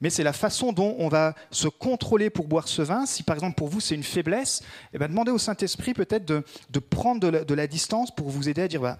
Mais 0.00 0.08
c'est 0.08 0.22
la 0.22 0.32
façon 0.32 0.72
dont 0.72 0.96
on 0.98 1.08
va 1.08 1.34
se 1.50 1.68
contrôler 1.68 2.30
pour 2.30 2.46
boire 2.46 2.68
ce 2.68 2.80
vin. 2.80 3.04
Si 3.04 3.22
par 3.22 3.36
exemple 3.36 3.56
pour 3.56 3.68
vous 3.68 3.80
c'est 3.80 3.94
une 3.94 4.02
faiblesse, 4.02 4.62
eh 4.94 4.98
ben, 4.98 5.08
demandez 5.08 5.30
au 5.30 5.38
Saint-Esprit 5.38 5.92
peut-être 5.92 6.24
de, 6.24 6.78
prendre 6.78 7.20
de 7.20 7.54
la, 7.54 7.66
distance 7.66 8.14
pour 8.14 8.30
vous 8.30 8.48
aider 8.48 8.62
à 8.62 8.68
dire 8.68 8.80
bah, 8.80 8.98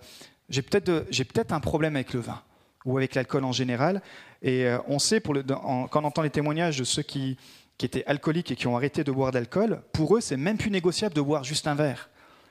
j'ai 0.51 0.63
peut-être 0.63 1.53
un 1.53 1.61
problème 1.61 1.97
avec 1.97 2.13
le 2.13 2.21
vin 2.21 2.43
ou 2.85 2.97
avec 2.97 3.15
l'alcool 3.15 3.45
en 3.45 3.53
général. 3.53 4.03
Et 4.43 4.67
euh, 4.67 4.79
on 4.89 4.99
sait, 4.99 5.21
pour 5.21 5.35
le, 5.35 5.43
quand 5.43 5.89
on 5.95 6.05
entend 6.05 6.23
les 6.23 6.31
témoignages 6.31 6.79
de 6.79 6.85
ceux 6.85 7.03
qui, 7.03 7.39
étaient 7.83 8.05
alcooliques 8.05 8.51
et 8.51 8.57
qui 8.57 8.67
ont 8.67 8.77
arrêté 8.77 9.05
de 9.05 9.13
boire 9.13 9.33
d'alcool, 9.33 9.83
pour 9.93 10.15
eux, 10.15 10.21
c'est 10.21 10.37
même 10.37 10.59
plus 10.59 10.71
négociable 10.71 11.15
de 11.15 11.21
boire 11.23 11.45
juste 11.45 11.67
un 11.67 11.75
verre, 11.75 12.11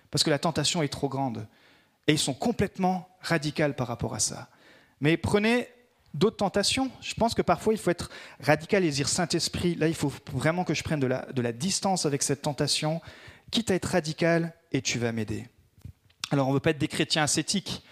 parce 0.09 0.23
que 0.23 0.31
la 0.31 0.39
tentation 0.39 0.81
est 0.81 0.87
trop 0.87 1.07
grande. 1.07 1.45
Et 2.07 2.13
ils 2.13 2.19
sont 2.19 2.33
complètement 2.33 3.07
radicaux 3.21 3.73
par 3.77 3.85
rapport 3.85 4.15
à 4.15 4.19
ça. 4.19 4.49
Mais 5.01 5.17
prenez 5.17 5.67
d'autres 6.15 6.37
tentations. 6.37 6.89
Je 7.01 7.13
pense 7.13 7.35
que 7.35 7.43
parfois, 7.43 7.73
il 7.73 7.79
faut 7.79 7.91
être 7.91 8.09
radical 8.39 8.83
et 8.83 8.89
dire 8.89 9.07
Saint-Esprit, 9.07 9.75
là, 9.75 9.87
il 9.87 9.93
faut 9.93 10.11
vraiment 10.33 10.63
que 10.63 10.73
je 10.73 10.83
prenne 10.83 10.99
de 10.99 11.41
la 11.41 11.51
distance 11.51 12.07
avec 12.07 12.23
cette 12.23 12.41
tentation, 12.41 12.99
quitte 13.51 13.69
à 13.69 13.75
être 13.75 13.85
radical, 13.85 14.55
et 14.71 14.81
tu 14.81 14.97
vas 14.97 15.11
m'aider. 15.11 15.47
Alors, 16.31 16.47
on 16.47 16.51
ne 16.51 16.55
veut 16.55 16.59
pas 16.59 16.71
être 16.71 16.77
des 16.77 16.87
chrétiens 16.87 17.23
ascétiques. 17.23 17.83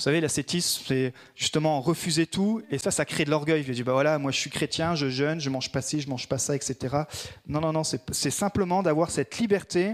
Vous 0.00 0.04
savez, 0.04 0.22
l'ascétisme, 0.22 0.82
c'est 0.86 1.12
justement 1.36 1.82
refuser 1.82 2.26
tout, 2.26 2.62
et 2.70 2.78
ça, 2.78 2.90
ça 2.90 3.04
crée 3.04 3.26
de 3.26 3.30
l'orgueil. 3.30 3.64
Je 3.64 3.70
dis, 3.70 3.82
bah 3.82 3.92
voilà, 3.92 4.18
moi 4.18 4.30
je 4.30 4.38
suis 4.38 4.48
chrétien, 4.48 4.94
je 4.94 5.10
jeûne, 5.10 5.40
je 5.42 5.50
mange 5.50 5.70
pas 5.70 5.82
ci, 5.82 6.00
je 6.00 6.08
mange 6.08 6.26
pas 6.26 6.38
ça, 6.38 6.56
etc. 6.56 7.00
Non, 7.46 7.60
non, 7.60 7.74
non, 7.74 7.82
c'est 7.84 8.30
simplement 8.30 8.82
d'avoir 8.82 9.10
cette 9.10 9.36
liberté 9.36 9.92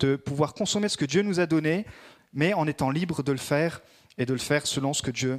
de 0.00 0.16
pouvoir 0.16 0.54
consommer 0.54 0.88
ce 0.88 0.96
que 0.96 1.04
Dieu 1.04 1.22
nous 1.22 1.38
a 1.38 1.46
donné, 1.46 1.86
mais 2.32 2.52
en 2.52 2.66
étant 2.66 2.90
libre 2.90 3.22
de 3.22 3.30
le 3.30 3.38
faire 3.38 3.80
et 4.18 4.26
de 4.26 4.32
le 4.32 4.40
faire 4.40 4.66
selon 4.66 4.92
ce 4.92 5.02
que 5.02 5.12
Dieu 5.12 5.38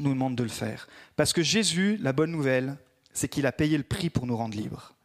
nous 0.00 0.10
demande 0.10 0.34
de 0.34 0.42
le 0.42 0.48
faire. 0.48 0.88
Parce 1.14 1.32
que 1.32 1.44
Jésus, 1.44 1.96
la 2.02 2.12
bonne 2.12 2.32
nouvelle, 2.32 2.78
c'est 3.12 3.28
qu'il 3.28 3.46
a 3.46 3.52
payé 3.52 3.78
le 3.78 3.84
prix 3.84 4.10
pour 4.10 4.26
nous 4.26 4.36
rendre 4.36 4.56
libres. 4.56 4.96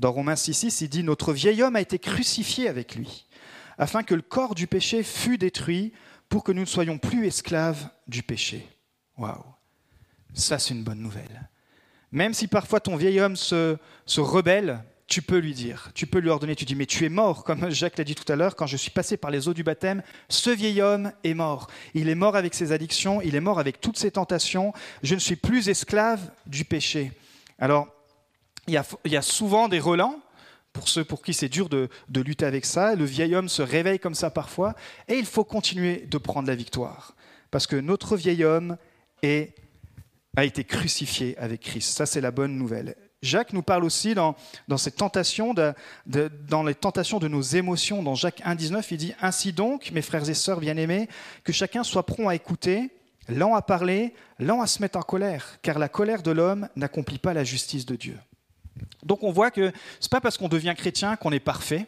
Dans 0.00 0.10
Romains 0.10 0.34
6,6, 0.34 0.82
il 0.82 0.88
dit 0.88 1.04
Notre 1.04 1.32
vieil 1.32 1.62
homme 1.62 1.76
a 1.76 1.80
été 1.80 2.00
crucifié 2.00 2.68
avec 2.68 2.96
lui 2.96 3.26
afin 3.78 4.02
que 4.02 4.14
le 4.14 4.22
corps 4.22 4.54
du 4.54 4.66
péché 4.66 5.02
fût 5.02 5.38
détruit 5.38 5.92
pour 6.28 6.44
que 6.44 6.52
nous 6.52 6.62
ne 6.62 6.66
soyons 6.66 6.98
plus 6.98 7.26
esclaves 7.26 7.88
du 8.06 8.22
péché. 8.22 8.66
Waouh 9.16 9.44
Ça, 10.32 10.58
c'est 10.58 10.74
une 10.74 10.84
bonne 10.84 11.00
nouvelle. 11.00 11.48
Même 12.12 12.34
si 12.34 12.46
parfois 12.46 12.80
ton 12.80 12.96
vieil 12.96 13.20
homme 13.20 13.36
se, 13.36 13.76
se 14.06 14.20
rebelle, 14.20 14.84
tu 15.06 15.20
peux 15.20 15.38
lui 15.38 15.52
dire, 15.52 15.90
tu 15.94 16.06
peux 16.06 16.18
lui 16.18 16.30
ordonner, 16.30 16.56
tu 16.56 16.64
dis, 16.64 16.74
mais 16.74 16.86
tu 16.86 17.04
es 17.04 17.08
mort, 17.08 17.44
comme 17.44 17.70
Jacques 17.70 17.98
l'a 17.98 18.04
dit 18.04 18.14
tout 18.14 18.30
à 18.32 18.36
l'heure, 18.36 18.56
quand 18.56 18.66
je 18.66 18.76
suis 18.76 18.90
passé 18.90 19.16
par 19.16 19.30
les 19.30 19.48
eaux 19.48 19.54
du 19.54 19.62
baptême, 19.62 20.02
ce 20.28 20.50
vieil 20.50 20.80
homme 20.80 21.12
est 21.24 21.34
mort. 21.34 21.68
Il 21.92 22.08
est 22.08 22.14
mort 22.14 22.36
avec 22.36 22.54
ses 22.54 22.72
addictions, 22.72 23.20
il 23.20 23.34
est 23.34 23.40
mort 23.40 23.58
avec 23.58 23.80
toutes 23.80 23.98
ses 23.98 24.12
tentations, 24.12 24.72
je 25.02 25.14
ne 25.14 25.20
suis 25.20 25.36
plus 25.36 25.68
esclave 25.68 26.30
du 26.46 26.64
péché. 26.64 27.12
Alors, 27.58 27.88
il 28.66 28.74
y 28.74 28.76
a, 28.78 28.84
il 29.04 29.12
y 29.12 29.16
a 29.16 29.22
souvent 29.22 29.68
des 29.68 29.78
relents, 29.78 30.18
pour 30.74 30.88
ceux 30.88 31.04
pour 31.04 31.22
qui 31.22 31.32
c'est 31.32 31.48
dur 31.48 31.70
de, 31.70 31.88
lutter 32.14 32.44
avec 32.44 32.66
ça. 32.66 32.94
Le 32.94 33.06
vieil 33.06 33.34
homme 33.34 33.48
se 33.48 33.62
réveille 33.62 33.98
comme 33.98 34.14
ça 34.14 34.28
parfois, 34.28 34.74
et 35.08 35.14
il 35.14 35.24
faut 35.24 35.44
continuer 35.44 36.04
de 36.10 36.18
prendre 36.18 36.48
la 36.48 36.54
victoire. 36.54 37.14
Parce 37.50 37.66
que 37.66 37.76
notre 37.76 38.16
vieil 38.16 38.44
homme 38.44 38.76
a 40.36 40.44
été 40.44 40.64
crucifié 40.64 41.38
avec 41.38 41.62
Christ. 41.62 41.96
Ça, 41.96 42.04
c'est 42.04 42.20
la 42.20 42.32
bonne 42.32 42.58
nouvelle. 42.58 42.96
Jacques 43.22 43.54
nous 43.54 43.62
parle 43.62 43.84
aussi 43.84 44.14
dans, 44.14 44.36
dans 44.68 44.76
cette 44.76 44.96
tentation, 44.96 45.54
dans 45.54 46.62
les 46.62 46.74
tentations 46.74 47.20
de 47.20 47.28
nos 47.28 47.40
émotions. 47.40 48.02
Dans 48.02 48.16
Jacques 48.16 48.42
1,19, 48.44 48.84
il 48.90 48.96
dit 48.98 49.14
Ainsi 49.22 49.52
donc, 49.52 49.92
mes 49.92 50.02
frères 50.02 50.28
et 50.28 50.34
sœurs 50.34 50.60
bien-aimés, 50.60 51.08
que 51.44 51.52
chacun 51.52 51.84
soit 51.84 52.04
prompt 52.04 52.28
à 52.28 52.34
écouter, 52.34 52.90
lent 53.28 53.54
à 53.54 53.62
parler, 53.62 54.12
lent 54.40 54.60
à 54.60 54.66
se 54.66 54.82
mettre 54.82 54.98
en 54.98 55.02
colère, 55.02 55.58
car 55.62 55.78
la 55.78 55.88
colère 55.88 56.22
de 56.22 56.32
l'homme 56.32 56.68
n'accomplit 56.76 57.18
pas 57.18 57.32
la 57.32 57.44
justice 57.44 57.86
de 57.86 57.96
Dieu. 57.96 58.18
Donc 59.02 59.22
on 59.22 59.32
voit 59.32 59.50
que 59.50 59.72
ce 60.00 60.06
n'est 60.06 60.10
pas 60.10 60.20
parce 60.20 60.36
qu'on 60.38 60.48
devient 60.48 60.74
chrétien 60.76 61.16
qu'on 61.16 61.32
est 61.32 61.40
parfait, 61.40 61.86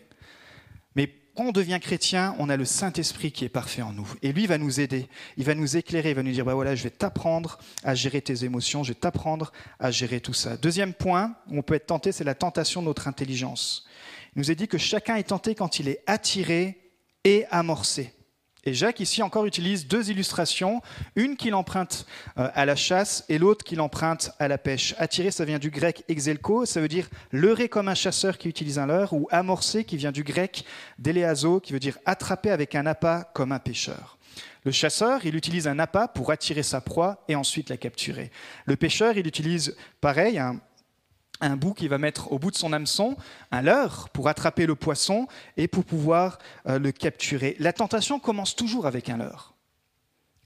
mais 0.95 1.13
quand 1.37 1.45
on 1.45 1.53
devient 1.53 1.79
chrétien, 1.81 2.35
on 2.39 2.49
a 2.49 2.57
le 2.57 2.65
Saint-Esprit 2.65 3.31
qui 3.31 3.45
est 3.45 3.51
parfait 3.51 3.83
en 3.83 3.93
nous. 3.93 4.11
Et 4.23 4.33
lui 4.33 4.47
va 4.47 4.57
nous 4.57 4.81
aider, 4.81 5.07
il 5.37 5.45
va 5.45 5.55
nous 5.55 5.77
éclairer, 5.77 6.11
il 6.11 6.17
va 6.17 6.23
nous 6.23 6.33
dire, 6.33 6.47
bah 6.47 6.55
voilà, 6.55 6.75
je 6.75 6.83
vais 6.83 6.91
t'apprendre 6.91 7.59
à 7.85 7.95
gérer 7.95 8.23
tes 8.23 8.45
émotions, 8.45 8.83
je 8.83 8.93
vais 8.93 8.99
t'apprendre 8.99 9.53
à 9.79 9.91
gérer 9.91 10.21
tout 10.21 10.33
ça. 10.33 10.57
Deuxième 10.57 10.95
point 10.95 11.35
où 11.49 11.59
on 11.59 11.63
peut 11.63 11.75
être 11.75 11.87
tenté, 11.87 12.11
c'est 12.11 12.25
la 12.25 12.35
tentation 12.35 12.81
de 12.81 12.87
notre 12.87 13.07
intelligence. 13.07 13.87
Il 14.35 14.39
nous 14.39 14.51
est 14.51 14.55
dit 14.55 14.67
que 14.67 14.79
chacun 14.79 15.17
est 15.17 15.29
tenté 15.29 15.55
quand 15.55 15.79
il 15.79 15.89
est 15.89 16.03
attiré 16.07 16.79
et 17.25 17.45
amorcé. 17.51 18.13
Et 18.67 18.75
Jacques 18.75 18.99
ici 18.99 19.23
encore 19.23 19.47
utilise 19.47 19.87
deux 19.87 20.11
illustrations, 20.11 20.83
une 21.15 21.37
qu'il 21.37 21.55
emprunte 21.55 22.05
euh, 22.37 22.51
à 22.53 22.67
la 22.67 22.75
chasse 22.75 23.25
et 23.29 23.39
l'autre 23.39 23.65
qu'il 23.65 23.81
emprunte 23.81 24.33
à 24.41 24.49
la 24.49 24.59
pêche. 24.59 24.97
Attirer, 24.99 25.31
ça 25.31 25.45
vient 25.45 25.61
du 25.61 25.71
grec 25.71 26.03
exelko, 26.09 26.67
ça 26.67 26.81
veut 26.81 26.89
dire 26.89 27.09
leurrer 27.31 27.69
comme 27.69 27.87
un 27.87 27.95
chasseur 27.95 28.39
qui 28.39 28.49
utilise 28.49 28.81
un 28.81 28.87
leurre, 28.87 29.13
ou 29.13 29.29
amorcer, 29.31 29.85
qui 29.85 29.97
vient 29.97 30.11
du 30.11 30.25
grec 30.25 30.65
déléazo, 30.99 31.61
qui 31.61 31.73
veut 31.73 31.79
dire 31.79 31.97
attraper 32.07 32.51
avec 32.51 32.75
un 32.75 32.87
appât 32.87 33.31
comme 33.35 33.53
un 33.53 33.61
pêcheur. 33.61 34.19
Le 34.65 34.73
chasseur, 34.73 35.25
il 35.25 35.37
utilise 35.37 35.69
un 35.69 35.79
appât 35.79 36.09
pour 36.09 36.33
attirer 36.33 36.65
sa 36.65 36.81
proie 36.81 37.23
et 37.29 37.37
ensuite 37.37 37.71
la 37.71 37.77
capturer. 37.77 38.33
Le 38.65 38.75
pêcheur, 38.75 39.17
il 39.17 39.29
utilise 39.29 39.77
pareil, 40.01 40.41
un, 40.41 40.61
un 41.41 41.57
bout 41.57 41.75
qui 41.75 41.89
va 41.89 41.99
mettre 41.99 42.33
au 42.33 42.39
bout 42.39 42.51
de 42.51 42.57
son 42.57 42.73
hameçon 42.73 43.17
un 43.51 43.63
leurre 43.63 44.09
pour 44.11 44.29
attraper 44.29 44.67
le 44.67 44.75
poisson 44.75 45.27
et 45.57 45.69
pour 45.69 45.85
pouvoir 45.85 46.39
euh, 46.67 46.79
le 46.79 46.93
capturer. 46.93 47.57
La 47.59 47.73
tentation 47.73 48.19
commence 48.19 48.57
toujours 48.57 48.87
avec 48.87 49.09
un 49.09 49.19
leurre. 49.19 49.55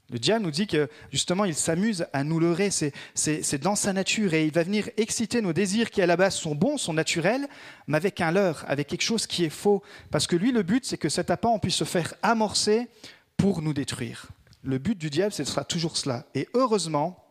Le 0.09 0.19
diable 0.19 0.43
nous 0.43 0.51
dit 0.51 0.67
que 0.67 0.89
justement 1.09 1.45
il 1.45 1.55
s'amuse 1.55 2.05
à 2.11 2.25
nous 2.25 2.37
leurrer, 2.39 2.69
c'est 2.69 3.61
dans 3.61 3.75
sa 3.75 3.93
nature 3.93 4.33
et 4.33 4.45
il 4.45 4.51
va 4.51 4.63
venir 4.63 4.89
exciter 4.97 5.41
nos 5.41 5.53
désirs 5.53 5.89
qui 5.89 6.01
à 6.01 6.05
la 6.05 6.17
base 6.17 6.35
sont 6.35 6.53
bons, 6.53 6.77
sont 6.77 6.91
naturels, 6.91 7.47
mais 7.87 7.95
avec 7.95 8.19
un 8.19 8.31
leurre, 8.31 8.65
avec 8.67 8.87
quelque 8.87 9.03
chose 9.03 9.25
qui 9.25 9.45
est 9.45 9.49
faux. 9.49 9.81
Parce 10.11 10.27
que 10.27 10.35
lui, 10.35 10.51
le 10.51 10.63
but, 10.63 10.83
c'est 10.83 10.97
que 10.97 11.07
cet 11.07 11.29
appât, 11.31 11.47
on 11.47 11.59
puisse 11.59 11.75
se 11.75 11.85
faire 11.85 12.13
amorcer 12.23 12.89
pour 13.37 13.61
nous 13.61 13.73
détruire. 13.73 14.27
Le 14.63 14.79
but 14.79 14.97
du 14.97 15.09
diable, 15.09 15.31
ce 15.31 15.45
sera 15.45 15.63
toujours 15.63 15.95
cela. 15.95 16.25
Et 16.35 16.49
heureusement 16.53 17.21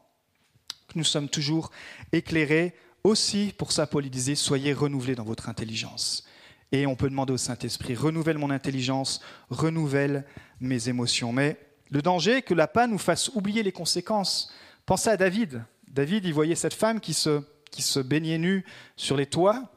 nous 0.94 1.04
sommes 1.04 1.28
toujours 1.28 1.70
éclairés 2.12 2.74
aussi, 3.04 3.54
pour 3.56 3.72
ça, 3.72 3.86
Paul 3.86 4.08
disait, 4.08 4.34
soyez 4.34 4.72
renouvelés 4.72 5.14
dans 5.14 5.24
votre 5.24 5.48
intelligence. 5.48 6.26
Et 6.72 6.86
on 6.86 6.94
peut 6.94 7.10
demander 7.10 7.32
au 7.32 7.38
Saint-Esprit, 7.38 7.94
renouvelle 7.94 8.38
mon 8.38 8.50
intelligence, 8.50 9.20
renouvelle 9.48 10.24
mes 10.60 10.88
émotions. 10.88 11.32
Mais 11.32 11.56
le 11.90 12.02
danger 12.02 12.36
est 12.36 12.42
que 12.42 12.54
la 12.54 12.68
panne 12.68 12.92
nous 12.92 12.98
fasse 12.98 13.28
oublier 13.34 13.62
les 13.62 13.72
conséquences. 13.72 14.52
Pensez 14.86 15.10
à 15.10 15.16
David. 15.16 15.64
David, 15.88 16.24
il 16.24 16.34
voyait 16.34 16.54
cette 16.54 16.74
femme 16.74 17.00
qui 17.00 17.14
se, 17.14 17.42
qui 17.70 17.82
se 17.82 17.98
baignait 17.98 18.38
nue 18.38 18.64
sur 18.96 19.16
les 19.16 19.26
toits. 19.26 19.72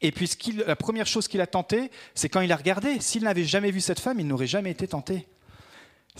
Et 0.00 0.12
puis 0.12 0.30
la 0.64 0.76
première 0.76 1.08
chose 1.08 1.26
qu'il 1.26 1.40
a 1.40 1.46
tenté, 1.48 1.90
c'est 2.14 2.28
quand 2.28 2.40
il 2.40 2.52
a 2.52 2.56
regardé. 2.56 3.00
S'il 3.00 3.24
n'avait 3.24 3.44
jamais 3.44 3.72
vu 3.72 3.80
cette 3.80 3.98
femme, 3.98 4.20
il 4.20 4.26
n'aurait 4.28 4.46
jamais 4.46 4.70
été 4.70 4.86
tenté. 4.86 5.26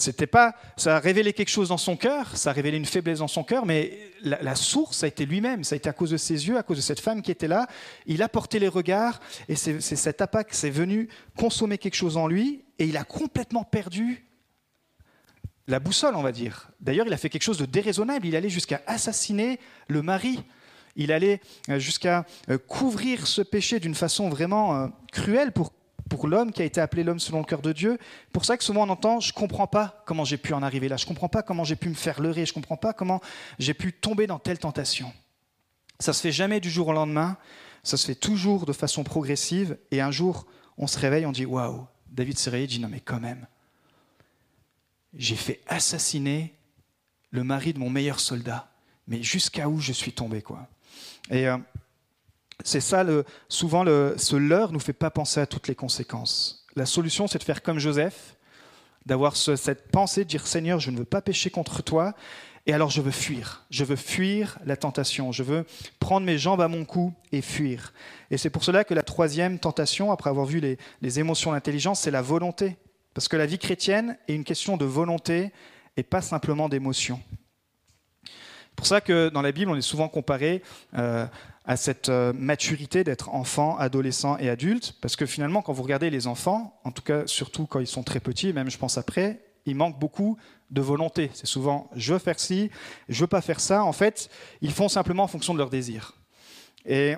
C'était 0.00 0.26
pas, 0.26 0.54
ça 0.76 0.96
a 0.96 0.98
révélé 1.00 1.32
quelque 1.32 1.48
chose 1.48 1.68
dans 1.68 1.78
son 1.78 1.96
cœur, 1.96 2.36
ça 2.36 2.50
a 2.50 2.52
révélé 2.52 2.76
une 2.76 2.84
faiblesse 2.84 3.18
dans 3.18 3.28
son 3.28 3.44
cœur, 3.44 3.66
mais 3.66 3.98
la, 4.22 4.54
source, 4.54 4.98
ça 4.98 5.06
a 5.06 5.08
été 5.08 5.26
lui-même, 5.26 5.64
ça 5.64 5.74
a 5.74 5.76
été 5.76 5.88
à 5.88 5.92
cause 5.92 6.10
de 6.10 6.16
ses 6.16 6.46
yeux, 6.48 6.56
à 6.56 6.62
cause 6.62 6.76
de 6.76 6.82
cette 6.82 7.00
femme 7.00 7.22
qui 7.22 7.30
était 7.30 7.48
là. 7.48 7.66
Il 8.06 8.22
a 8.22 8.28
porté 8.28 8.58
les 8.58 8.68
regards, 8.68 9.20
et 9.48 9.56
c'est 9.56 9.80
cet 9.80 10.22
qui 10.48 10.56
s'est 10.56 10.70
venu 10.70 11.08
consommer 11.36 11.78
quelque 11.78 11.94
chose 11.94 12.16
en 12.16 12.26
lui, 12.26 12.64
et 12.78 12.86
il 12.86 12.96
a 12.96 13.04
complètement 13.04 13.64
perdu 13.64 14.24
la 15.68 15.80
boussole, 15.80 16.16
on 16.16 16.22
va 16.22 16.32
dire. 16.32 16.70
D'ailleurs, 16.80 17.06
il 17.06 17.12
a 17.12 17.18
fait 17.18 17.28
quelque 17.28 17.42
chose 17.42 17.58
de 17.58 17.66
déraisonnable. 17.66 18.26
Il 18.26 18.34
allait 18.34 18.48
jusqu'à 18.48 18.80
assassiner 18.86 19.60
le 19.86 20.02
mari. 20.02 20.42
Il 20.96 21.12
allait 21.12 21.40
euh, 21.68 21.78
jusqu'à 21.78 22.24
euh, 22.48 22.58
couvrir 22.58 23.26
ce 23.26 23.42
péché 23.42 23.78
d'une 23.78 23.94
façon 23.94 24.30
vraiment 24.30 24.74
euh, 24.74 24.88
cruelle 25.12 25.52
pour 25.52 25.72
pour 26.08 26.26
l'homme 26.26 26.52
qui 26.52 26.62
a 26.62 26.64
été 26.64 26.80
appelé 26.80 27.04
l'homme 27.04 27.18
selon 27.18 27.38
le 27.38 27.44
cœur 27.44 27.62
de 27.62 27.72
Dieu. 27.72 27.98
Pour 28.32 28.44
ça 28.44 28.56
que 28.56 28.64
souvent 28.64 28.86
on 28.86 28.90
entend, 28.90 29.20
je 29.20 29.32
comprends 29.32 29.66
pas 29.66 30.02
comment 30.06 30.24
j'ai 30.24 30.38
pu 30.38 30.52
en 30.54 30.62
arriver 30.62 30.88
là, 30.88 30.96
je 30.96 31.06
comprends 31.06 31.28
pas 31.28 31.42
comment 31.42 31.64
j'ai 31.64 31.76
pu 31.76 31.88
me 31.88 31.94
faire 31.94 32.20
leurrer, 32.20 32.46
je 32.46 32.52
comprends 32.52 32.76
pas 32.76 32.92
comment 32.92 33.20
j'ai 33.58 33.74
pu 33.74 33.92
tomber 33.92 34.26
dans 34.26 34.38
telle 34.38 34.58
tentation. 34.58 35.12
Ça 36.00 36.12
se 36.12 36.20
fait 36.20 36.32
jamais 36.32 36.60
du 36.60 36.70
jour 36.70 36.88
au 36.88 36.92
lendemain, 36.92 37.36
ça 37.82 37.96
se 37.96 38.06
fait 38.06 38.14
toujours 38.14 38.66
de 38.66 38.72
façon 38.72 39.04
progressive, 39.04 39.78
et 39.90 40.00
un 40.00 40.10
jour 40.10 40.46
on 40.76 40.86
se 40.86 40.98
réveille, 40.98 41.26
on 41.26 41.32
dit 41.32 41.46
waouh, 41.46 41.86
David 42.08 42.38
s'est 42.38 42.50
réveillé, 42.50 42.66
dit 42.68 42.80
non 42.80 42.88
mais 42.88 43.00
quand 43.00 43.20
même, 43.20 43.46
j'ai 45.14 45.36
fait 45.36 45.60
assassiner 45.66 46.54
le 47.30 47.44
mari 47.44 47.72
de 47.72 47.78
mon 47.78 47.90
meilleur 47.90 48.20
soldat, 48.20 48.70
mais 49.06 49.22
jusqu'à 49.22 49.68
où 49.68 49.80
je 49.80 49.92
suis 49.92 50.12
tombé 50.12 50.42
quoi. 50.42 50.68
Et 51.30 51.46
euh, 51.46 51.58
c'est 52.64 52.80
ça, 52.80 53.04
souvent, 53.48 53.84
ce 53.84 54.36
leurre 54.36 54.72
nous 54.72 54.80
fait 54.80 54.92
pas 54.92 55.10
penser 55.10 55.40
à 55.40 55.46
toutes 55.46 55.68
les 55.68 55.74
conséquences. 55.74 56.66
La 56.76 56.86
solution, 56.86 57.26
c'est 57.26 57.38
de 57.38 57.44
faire 57.44 57.62
comme 57.62 57.78
Joseph, 57.78 58.36
d'avoir 59.06 59.36
cette 59.36 59.90
pensée 59.90 60.24
de 60.24 60.28
dire 60.28 60.46
Seigneur, 60.46 60.80
je 60.80 60.90
ne 60.90 60.98
veux 60.98 61.04
pas 61.04 61.22
pécher 61.22 61.50
contre 61.50 61.82
toi, 61.82 62.14
et 62.68 62.74
alors 62.74 62.90
je 62.90 63.00
veux 63.00 63.10
fuir. 63.10 63.64
Je 63.70 63.82
veux 63.82 63.96
fuir 63.96 64.58
la 64.66 64.76
tentation. 64.76 65.32
Je 65.32 65.42
veux 65.42 65.64
prendre 65.98 66.26
mes 66.26 66.36
jambes 66.36 66.60
à 66.60 66.68
mon 66.68 66.84
cou 66.84 67.14
et 67.32 67.40
fuir. 67.40 67.94
Et 68.30 68.36
c'est 68.36 68.50
pour 68.50 68.62
cela 68.62 68.84
que 68.84 68.92
la 68.92 69.02
troisième 69.02 69.58
tentation, 69.58 70.12
après 70.12 70.28
avoir 70.28 70.44
vu 70.44 70.60
les, 70.60 70.76
les 71.00 71.18
émotions, 71.18 71.50
l'intelligence, 71.50 72.00
c'est 72.00 72.10
la 72.10 72.20
volonté. 72.20 72.76
Parce 73.14 73.26
que 73.26 73.38
la 73.38 73.46
vie 73.46 73.58
chrétienne 73.58 74.18
est 74.28 74.34
une 74.34 74.44
question 74.44 74.76
de 74.76 74.84
volonté 74.84 75.50
et 75.96 76.02
pas 76.02 76.20
simplement 76.20 76.68
d'émotion. 76.68 77.20
C'est 78.24 78.76
pour 78.76 78.86
ça 78.86 79.00
que 79.00 79.30
dans 79.30 79.42
la 79.42 79.50
Bible, 79.50 79.70
on 79.70 79.74
est 79.74 79.80
souvent 79.80 80.08
comparé 80.08 80.62
euh, 80.96 81.26
à 81.68 81.76
cette 81.76 82.08
euh, 82.08 82.32
maturité 82.32 83.04
d'être 83.04 83.28
enfant, 83.28 83.76
adolescent 83.76 84.38
et 84.38 84.48
adulte, 84.48 84.94
parce 85.02 85.16
que 85.16 85.26
finalement, 85.26 85.60
quand 85.60 85.74
vous 85.74 85.82
regardez 85.82 86.08
les 86.08 86.26
enfants, 86.26 86.80
en 86.82 86.90
tout 86.90 87.02
cas 87.02 87.26
surtout 87.26 87.66
quand 87.66 87.78
ils 87.78 87.86
sont 87.86 88.02
très 88.02 88.20
petits, 88.20 88.54
même 88.54 88.70
je 88.70 88.78
pense 88.78 88.96
après, 88.96 89.44
il 89.66 89.76
manque 89.76 89.98
beaucoup 89.98 90.38
de 90.70 90.80
volonté. 90.80 91.30
C'est 91.34 91.46
souvent 91.46 91.90
je 91.94 92.14
veux 92.14 92.18
faire 92.18 92.40
ci, 92.40 92.70
je 93.10 93.20
veux 93.20 93.26
pas 93.26 93.42
faire 93.42 93.60
ça. 93.60 93.84
En 93.84 93.92
fait, 93.92 94.30
ils 94.62 94.72
font 94.72 94.88
simplement 94.88 95.24
en 95.24 95.28
fonction 95.28 95.52
de 95.52 95.58
leurs 95.58 95.68
désirs. 95.68 96.14
Et 96.86 97.16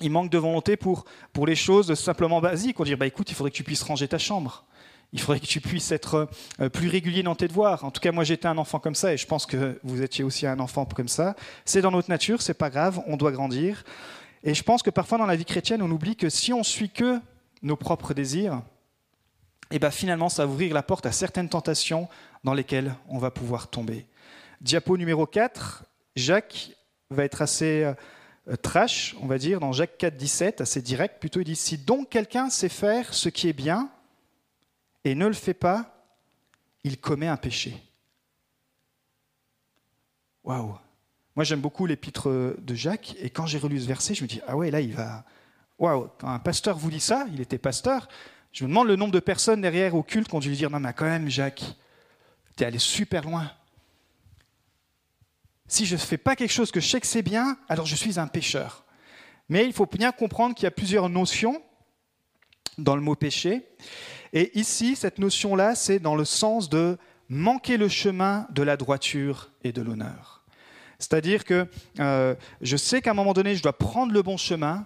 il 0.00 0.10
manque 0.10 0.30
de 0.30 0.38
volonté 0.38 0.76
pour, 0.76 1.04
pour 1.32 1.46
les 1.46 1.54
choses 1.54 1.94
simplement 1.94 2.40
basiques. 2.40 2.80
On 2.80 2.84
dit 2.84 2.96
bah 2.96 3.06
écoute, 3.06 3.30
il 3.30 3.34
faudrait 3.34 3.52
que 3.52 3.56
tu 3.56 3.64
puisses 3.64 3.84
ranger 3.84 4.08
ta 4.08 4.18
chambre. 4.18 4.66
Il 5.12 5.20
faudrait 5.20 5.40
que 5.40 5.46
tu 5.46 5.60
puisses 5.60 5.92
être 5.92 6.28
euh, 6.60 6.68
plus 6.68 6.88
régulier 6.88 7.22
dans 7.22 7.34
tes 7.34 7.48
devoirs. 7.48 7.84
En 7.84 7.90
tout 7.90 8.00
cas, 8.00 8.12
moi, 8.12 8.24
j'étais 8.24 8.48
un 8.48 8.58
enfant 8.58 8.78
comme 8.78 8.94
ça, 8.94 9.12
et 9.12 9.16
je 9.16 9.26
pense 9.26 9.46
que 9.46 9.78
vous 9.82 10.02
étiez 10.02 10.24
aussi 10.24 10.46
un 10.46 10.58
enfant 10.60 10.84
comme 10.84 11.08
ça. 11.08 11.36
C'est 11.64 11.80
dans 11.80 11.90
notre 11.90 12.10
nature, 12.10 12.42
c'est 12.42 12.54
pas 12.54 12.70
grave, 12.70 13.00
on 13.06 13.16
doit 13.16 13.32
grandir. 13.32 13.84
Et 14.42 14.54
je 14.54 14.62
pense 14.62 14.82
que 14.82 14.90
parfois, 14.90 15.18
dans 15.18 15.26
la 15.26 15.36
vie 15.36 15.44
chrétienne, 15.44 15.82
on 15.82 15.90
oublie 15.90 16.16
que 16.16 16.28
si 16.28 16.52
on 16.52 16.62
suit 16.62 16.90
que 16.90 17.20
nos 17.62 17.76
propres 17.76 18.14
désirs, 18.14 18.62
et 19.72 19.76
eh 19.76 19.78
ben 19.80 19.90
finalement, 19.90 20.28
ça 20.28 20.46
va 20.46 20.52
ouvrir 20.52 20.72
la 20.72 20.84
porte 20.84 21.06
à 21.06 21.12
certaines 21.12 21.48
tentations 21.48 22.08
dans 22.44 22.54
lesquelles 22.54 22.94
on 23.08 23.18
va 23.18 23.32
pouvoir 23.32 23.66
tomber. 23.66 24.06
Diapo 24.60 24.96
numéro 24.96 25.26
4, 25.26 25.82
Jacques 26.14 26.70
va 27.10 27.24
être 27.24 27.42
assez 27.42 27.82
euh, 28.48 28.56
trash, 28.62 29.16
on 29.20 29.26
va 29.26 29.38
dire, 29.38 29.58
dans 29.58 29.72
Jacques 29.72 29.98
4, 29.98 30.16
17, 30.16 30.60
assez 30.60 30.82
direct 30.82 31.18
plutôt. 31.18 31.40
Il 31.40 31.44
dit 31.44 31.56
Si 31.56 31.78
donc 31.78 32.10
quelqu'un 32.10 32.48
sait 32.48 32.68
faire 32.68 33.12
ce 33.12 33.28
qui 33.28 33.48
est 33.48 33.52
bien, 33.52 33.90
et 35.06 35.14
ne 35.14 35.28
le 35.28 35.34
fait 35.34 35.54
pas, 35.54 36.04
il 36.82 36.98
commet 36.98 37.28
un 37.28 37.36
péché. 37.36 37.80
Waouh 40.42 40.76
Moi, 41.36 41.44
j'aime 41.44 41.60
beaucoup 41.60 41.86
l'épître 41.86 42.56
de 42.58 42.74
Jacques, 42.74 43.14
et 43.20 43.30
quand 43.30 43.46
j'ai 43.46 43.58
relu 43.58 43.80
ce 43.80 43.86
verset, 43.86 44.14
je 44.16 44.24
me 44.24 44.28
dis 44.28 44.40
Ah 44.48 44.56
ouais, 44.56 44.72
là, 44.72 44.80
il 44.80 44.92
va. 44.92 45.24
Waouh 45.78 46.08
Quand 46.18 46.28
un 46.28 46.40
pasteur 46.40 46.76
vous 46.76 46.90
dit 46.90 46.98
ça, 46.98 47.24
il 47.32 47.40
était 47.40 47.56
pasteur, 47.56 48.08
je 48.50 48.64
me 48.64 48.68
demande 48.68 48.88
le 48.88 48.96
nombre 48.96 49.12
de 49.12 49.20
personnes 49.20 49.60
derrière 49.60 49.94
au 49.94 50.02
culte 50.02 50.26
qui 50.26 50.34
ont 50.34 50.40
dû 50.40 50.48
lui 50.48 50.56
dire 50.56 50.70
Non, 50.70 50.80
mais 50.80 50.92
quand 50.92 51.04
même, 51.04 51.28
Jacques, 51.28 51.76
tu 52.56 52.64
es 52.64 52.66
allé 52.66 52.80
super 52.80 53.22
loin. 53.22 53.52
Si 55.68 55.86
je 55.86 55.94
ne 55.94 56.00
fais 56.00 56.18
pas 56.18 56.34
quelque 56.34 56.52
chose 56.52 56.72
que 56.72 56.80
je 56.80 56.88
sais 56.88 57.00
que 57.00 57.06
c'est 57.06 57.22
bien, 57.22 57.56
alors 57.68 57.86
je 57.86 57.94
suis 57.94 58.18
un 58.18 58.26
pécheur. 58.26 58.84
Mais 59.48 59.66
il 59.66 59.72
faut 59.72 59.86
bien 59.86 60.10
comprendre 60.10 60.56
qu'il 60.56 60.64
y 60.64 60.66
a 60.66 60.72
plusieurs 60.72 61.08
notions 61.08 61.62
dans 62.78 62.96
le 62.96 63.02
mot 63.02 63.14
péché. 63.14 63.62
Et 64.32 64.58
ici, 64.58 64.96
cette 64.96 65.18
notion-là, 65.18 65.74
c'est 65.74 65.98
dans 65.98 66.14
le 66.14 66.24
sens 66.24 66.68
de 66.68 66.98
manquer 67.28 67.76
le 67.76 67.88
chemin 67.88 68.46
de 68.50 68.62
la 68.62 68.76
droiture 68.76 69.50
et 69.64 69.72
de 69.72 69.82
l'honneur. 69.82 70.44
C'est-à-dire 70.98 71.44
que 71.44 71.66
euh, 72.00 72.34
je 72.60 72.76
sais 72.76 73.02
qu'à 73.02 73.10
un 73.10 73.14
moment 73.14 73.32
donné, 73.32 73.54
je 73.54 73.62
dois 73.62 73.76
prendre 73.76 74.12
le 74.12 74.22
bon 74.22 74.36
chemin, 74.36 74.84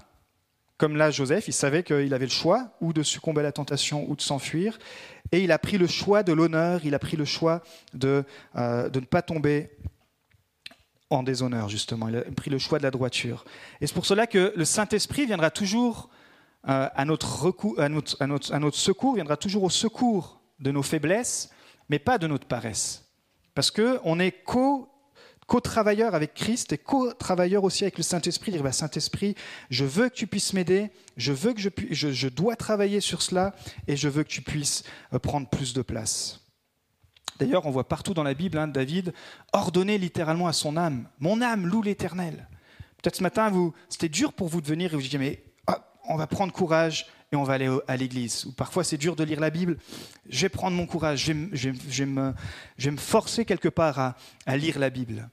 comme 0.77 0.97
là, 0.97 1.11
Joseph, 1.11 1.47
il 1.47 1.53
savait 1.53 1.83
qu'il 1.83 2.15
avait 2.15 2.25
le 2.25 2.31
choix, 2.31 2.71
ou 2.81 2.93
de 2.93 3.03
succomber 3.03 3.41
à 3.41 3.45
la 3.45 3.53
tentation, 3.53 4.09
ou 4.09 4.17
de 4.17 4.23
s'enfuir, 4.23 4.79
et 5.33 5.45
il 5.45 5.53
a 5.53 5.59
pris 5.59 5.79
le 5.79 5.87
choix 5.87 6.23
de 6.23 6.33
l'honneur, 6.33 6.81
il 6.85 6.95
a 6.95 6.99
pris 6.99 7.17
le 7.17 7.25
choix 7.25 7.63
de, 7.93 8.25
euh, 8.57 8.89
de 8.89 9.01
ne 9.01 9.05
pas 9.05 9.23
tomber 9.23 9.71
en 11.11 11.23
déshonneur, 11.23 11.69
justement. 11.69 12.09
Il 12.09 12.17
a 12.17 12.23
pris 12.23 12.51
le 12.51 12.59
choix 12.59 12.79
de 12.79 12.85
la 12.85 12.91
droiture. 12.91 13.45
Et 13.81 13.87
c'est 13.87 13.95
pour 13.95 14.07
cela 14.07 14.27
que 14.27 14.53
le 14.57 14.65
Saint-Esprit 14.65 15.27
viendra 15.27 15.51
toujours 15.51 16.09
euh, 16.69 16.89
à, 16.95 17.05
notre 17.05 18.77
secours, 18.77 19.15
viendra 19.15 19.37
toujours 19.37 19.63
au 19.63 19.71
secours 19.71 20.41
de 20.59 20.71
nos 20.71 20.83
faiblesses, 20.83 21.51
mais 21.89 21.99
pas 21.99 22.19
de 22.19 22.27
notre 22.27 22.47
paresse. 22.47 23.07
Parce 23.55 23.71
qu'on 23.71 24.21
est 24.21 24.33
co 24.45 24.87
co-travailleur 25.47 26.15
avec 26.15 26.35
Christ 26.35 26.73
et 26.73 26.79
co-travailleur 26.79 27.65
aussi 27.65 27.83
avec 27.83 27.99
le 27.99 28.05
Saint-Esprit. 28.05 28.53
Dire, 28.53 28.63
bah, 28.63 28.71
Saint-Esprit, 28.71 29.35
je 29.69 29.85
veux 29.85 30.09
que 30.09 30.15
tu 30.15 30.29
puisses 30.29 30.53
m'aider, 30.53 30.93
je 31.17 31.33
veux 31.33 31.53
que 31.53 31.61
je, 31.61 31.71
je, 31.91 32.29
dois 32.29 32.55
travailler 32.55 33.01
sur 33.01 33.21
cela 33.21 33.53
et 33.89 33.97
je 33.97 34.09
veux 34.09 34.23
que 34.23 34.29
tu 34.29 34.43
puisses 34.43 34.85
euh, 35.13 35.19
prendre 35.19 35.49
plus 35.49 35.75
de 35.75 35.83
place. 35.83 36.41
D'ailleurs, 37.41 37.67
on 37.67 37.73
voit 37.73 37.89
partout 37.89 38.15
dans 38.15 38.23
la 38.23 38.35
Bible 38.35 38.59
hein, 38.59 38.69
David 38.69 39.13
ordonner 39.53 39.99
littéralement 39.99 40.47
à 40.47 40.53
son 40.53 40.77
âme, 40.77 41.09
mon 41.19 41.43
âme 41.43 41.67
loue 41.67 41.83
l'Éternel. 41.83 42.47
Peut-être 43.03 43.17
ce 43.17 43.23
matin, 43.25 43.51
c'était 43.89 44.09
dur 44.09 44.33
pour 44.33 44.47
vous 44.47 44.61
de 44.61 44.69
venir 44.69 44.93
et 44.93 44.97
vous 44.97 45.03
dites, 45.03 45.15
mais 45.15 45.43
on 46.05 46.17
va 46.17 46.27
prendre 46.27 46.53
courage 46.53 47.07
et 47.33 47.37
on 47.37 47.45
va 47.45 47.55
aller 47.55 47.71
à 47.87 47.97
l'église. 47.97 48.47
Ou 48.47 48.53
parfois 48.53 48.85
c'est 48.85 48.97
dur 48.97 49.17
de 49.17 49.25
lire 49.25 49.41
la 49.41 49.51
Bible. 49.51 49.79
Je 50.29 50.43
vais 50.43 50.49
prendre 50.49 50.77
mon 50.77 50.87
courage, 50.87 51.25
je 51.25 51.33
vais, 51.33 52.07
me, 52.07 52.35
forcer 52.97 53.45
quelque 53.45 53.69
part 53.69 54.17
à, 54.47 54.57
lire 54.57 54.79
la 54.79 54.91
Bible. 54.91 55.29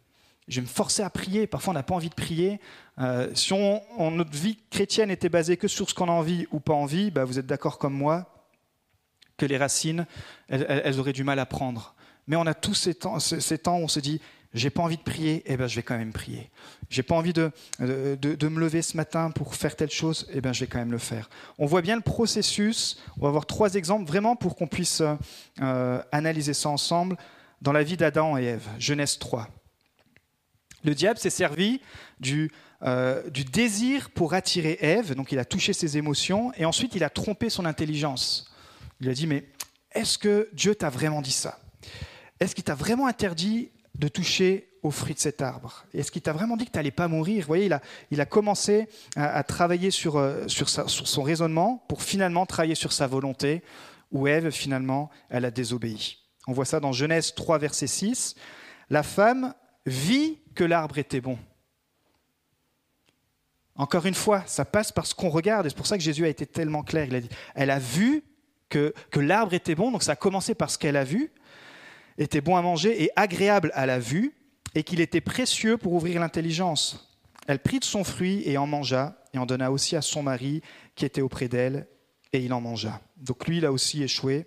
Je 0.47 0.55
vais 0.57 0.61
me 0.61 0.71
forcer 0.71 1.03
à 1.03 1.09
prier. 1.09 1.47
Parfois 1.47 1.71
on 1.71 1.75
n'a 1.75 1.83
pas 1.83 1.95
envie 1.95 2.09
de 2.09 2.15
prier. 2.15 2.59
Euh, 2.99 3.29
si 3.33 3.53
on, 3.53 4.11
notre 4.11 4.35
vie 4.35 4.57
chrétienne 4.69 5.11
était 5.11 5.29
basée 5.29 5.57
que 5.57 5.67
sur 5.67 5.89
ce 5.89 5.93
qu'on 5.93 6.07
a 6.07 6.11
envie 6.11 6.47
ou 6.51 6.59
pas 6.59 6.73
envie, 6.73 7.11
bah 7.11 7.25
vous 7.25 7.39
êtes 7.39 7.47
d'accord 7.47 7.77
comme 7.77 7.93
moi 7.93 8.33
que 9.37 9.45
les 9.45 9.57
racines, 9.57 10.07
elles, 10.49 10.99
auraient 10.99 11.13
du 11.13 11.23
mal 11.23 11.37
à 11.37 11.45
prendre. 11.45 11.93
Mais 12.25 12.35
on 12.35 12.47
a 12.47 12.55
tous 12.55 12.73
ces 12.73 12.95
temps, 12.95 13.19
ces 13.19 13.57
temps 13.59 13.77
où 13.77 13.83
on 13.83 13.87
se 13.87 13.99
dit, 13.99 14.19
j'ai 14.57 14.69
pas 14.69 14.81
envie 14.81 14.97
de 14.97 15.01
prier, 15.01 15.43
eh 15.45 15.57
ben 15.57 15.67
je 15.67 15.75
vais 15.75 15.83
quand 15.83 15.97
même 15.97 16.13
prier. 16.13 16.49
J'ai 16.89 17.03
pas 17.03 17.15
envie 17.15 17.33
de, 17.33 17.51
de, 17.79 18.47
me 18.47 18.59
lever 18.59 18.81
ce 18.81 18.97
matin 18.97 19.31
pour 19.31 19.55
faire 19.55 19.75
telle 19.75 19.91
chose, 19.91 20.27
eh 20.33 20.41
ben 20.41 20.53
je 20.53 20.61
vais 20.61 20.67
quand 20.67 20.79
même 20.79 20.91
le 20.91 20.97
faire. 20.97 21.29
On 21.57 21.65
voit 21.65 21.81
bien 21.81 21.95
le 21.95 22.01
processus. 22.01 23.01
On 23.17 23.23
va 23.23 23.29
avoir 23.29 23.45
trois 23.45 23.75
exemples 23.75 24.05
vraiment 24.05 24.35
pour 24.35 24.55
qu'on 24.55 24.67
puisse 24.67 25.01
euh, 25.61 26.01
analyser 26.11 26.53
ça 26.53 26.69
ensemble 26.69 27.17
dans 27.61 27.71
la 27.71 27.83
vie 27.83 27.97
d'Adam 27.97 28.37
et 28.37 28.43
Ève. 28.43 28.67
Genèse 28.79 29.17
3. 29.19 29.47
Le 30.83 30.95
diable 30.95 31.19
s'est 31.19 31.29
servi 31.29 31.81
du, 32.19 32.51
euh, 32.83 33.29
du 33.29 33.43
désir 33.43 34.11
pour 34.11 34.33
attirer 34.33 34.77
Ève, 34.81 35.15
donc 35.15 35.31
il 35.31 35.39
a 35.39 35.45
touché 35.45 35.73
ses 35.73 35.97
émotions, 35.97 36.53
et 36.55 36.65
ensuite 36.65 36.95
il 36.95 37.03
a 37.03 37.09
trompé 37.09 37.49
son 37.49 37.65
intelligence. 37.65 38.51
Il 39.01 39.09
a 39.09 39.13
dit, 39.13 39.27
mais 39.27 39.45
est-ce 39.91 40.17
que 40.17 40.49
Dieu 40.53 40.75
t'a 40.75 40.89
vraiment 40.89 41.21
dit 41.21 41.31
ça? 41.31 41.59
Est-ce 42.39 42.53
qu'il 42.53 42.63
t'a 42.63 42.75
vraiment 42.75 43.07
interdit 43.07 43.71
de 43.97 44.07
toucher 44.07 44.69
au 44.83 44.91
fruit 44.91 45.13
de 45.13 45.19
cet 45.19 45.41
arbre 45.41 45.85
Est-ce 45.93 46.11
qu'il 46.11 46.21
t'a 46.21 46.33
vraiment 46.33 46.55
dit 46.55 46.65
que 46.65 46.71
tu 46.71 46.77
n'allais 46.77 46.91
pas 46.91 47.07
mourir? 47.07 47.41
Vous 47.41 47.47
voyez, 47.47 47.69
il 48.11 48.21
a, 48.21 48.25
commencé 48.25 48.87
à, 49.15 49.43
travailler 49.43 49.91
sur, 49.91 50.17
euh, 50.17 50.47
sur, 50.47 50.69
son 50.69 51.23
raisonnement 51.23 51.83
pour 51.87 52.03
finalement 52.03 52.45
travailler 52.45 52.75
sur 52.75 52.93
sa 52.93 53.07
volonté, 53.07 53.63
où 54.11 54.27
Ève, 54.27 54.51
finalement, 54.51 55.09
elle 55.29 55.45
a 55.45 55.51
désobéi. 55.51 56.19
On 56.47 56.53
voit 56.53 56.65
ça 56.65 56.79
dans 56.79 56.93
Genèse 56.93 57.33
3, 57.35 57.57
verset 57.57 57.87
6. 57.87 58.35
La 58.89 59.03
femme 59.03 59.53
vit 59.85 60.39
que 60.55 60.63
l'arbre 60.63 60.97
était 60.97 61.21
bon. 61.21 61.37
Encore 63.75 64.05
une 64.05 64.15
fois, 64.15 64.43
ça 64.47 64.65
passe 64.65 64.91
par 64.91 65.05
ce 65.05 65.13
qu'on 65.13 65.29
regarde, 65.29 65.65
et 65.65 65.69
c'est 65.69 65.75
pour 65.75 65.87
ça 65.87 65.97
que 65.97 66.03
Jésus 66.03 66.25
a 66.25 66.29
été 66.29 66.45
tellement 66.45 66.83
clair. 66.83 67.07
Il 67.07 67.15
a 67.15 67.21
dit, 67.21 67.29
elle 67.53 67.69
a 67.69 67.79
vu 67.79 68.23
que, 68.69 68.93
que 69.11 69.19
l'arbre 69.19 69.53
était 69.53 69.75
bon, 69.75 69.91
donc 69.91 70.03
ça 70.03 70.13
a 70.13 70.15
commencé 70.15 70.55
par 70.55 70.69
ce 70.69 70.77
qu'elle 70.77 70.97
a 70.97 71.03
vu, 71.03 71.31
était 72.17 72.41
bon 72.41 72.55
à 72.55 72.61
manger 72.61 73.03
et 73.03 73.11
agréable 73.15 73.71
à 73.73 73.85
la 73.85 73.99
vue, 73.99 74.33
et 74.75 74.83
qu'il 74.83 75.01
était 75.01 75.21
précieux 75.21 75.77
pour 75.77 75.93
ouvrir 75.93 76.19
l'intelligence. 76.19 77.17
Elle 77.47 77.59
prit 77.59 77.79
de 77.79 77.85
son 77.85 78.03
fruit 78.03 78.43
et 78.45 78.57
en 78.57 78.67
mangea, 78.67 79.15
et 79.33 79.37
en 79.37 79.45
donna 79.45 79.71
aussi 79.71 79.95
à 79.95 80.01
son 80.01 80.23
mari 80.23 80.61
qui 80.95 81.05
était 81.05 81.21
auprès 81.21 81.47
d'elle, 81.47 81.87
et 82.33 82.39
il 82.39 82.53
en 82.53 82.61
mangea. 82.61 82.99
Donc 83.17 83.47
lui, 83.47 83.57
il 83.57 83.65
a 83.65 83.71
aussi 83.71 84.03
échoué. 84.03 84.45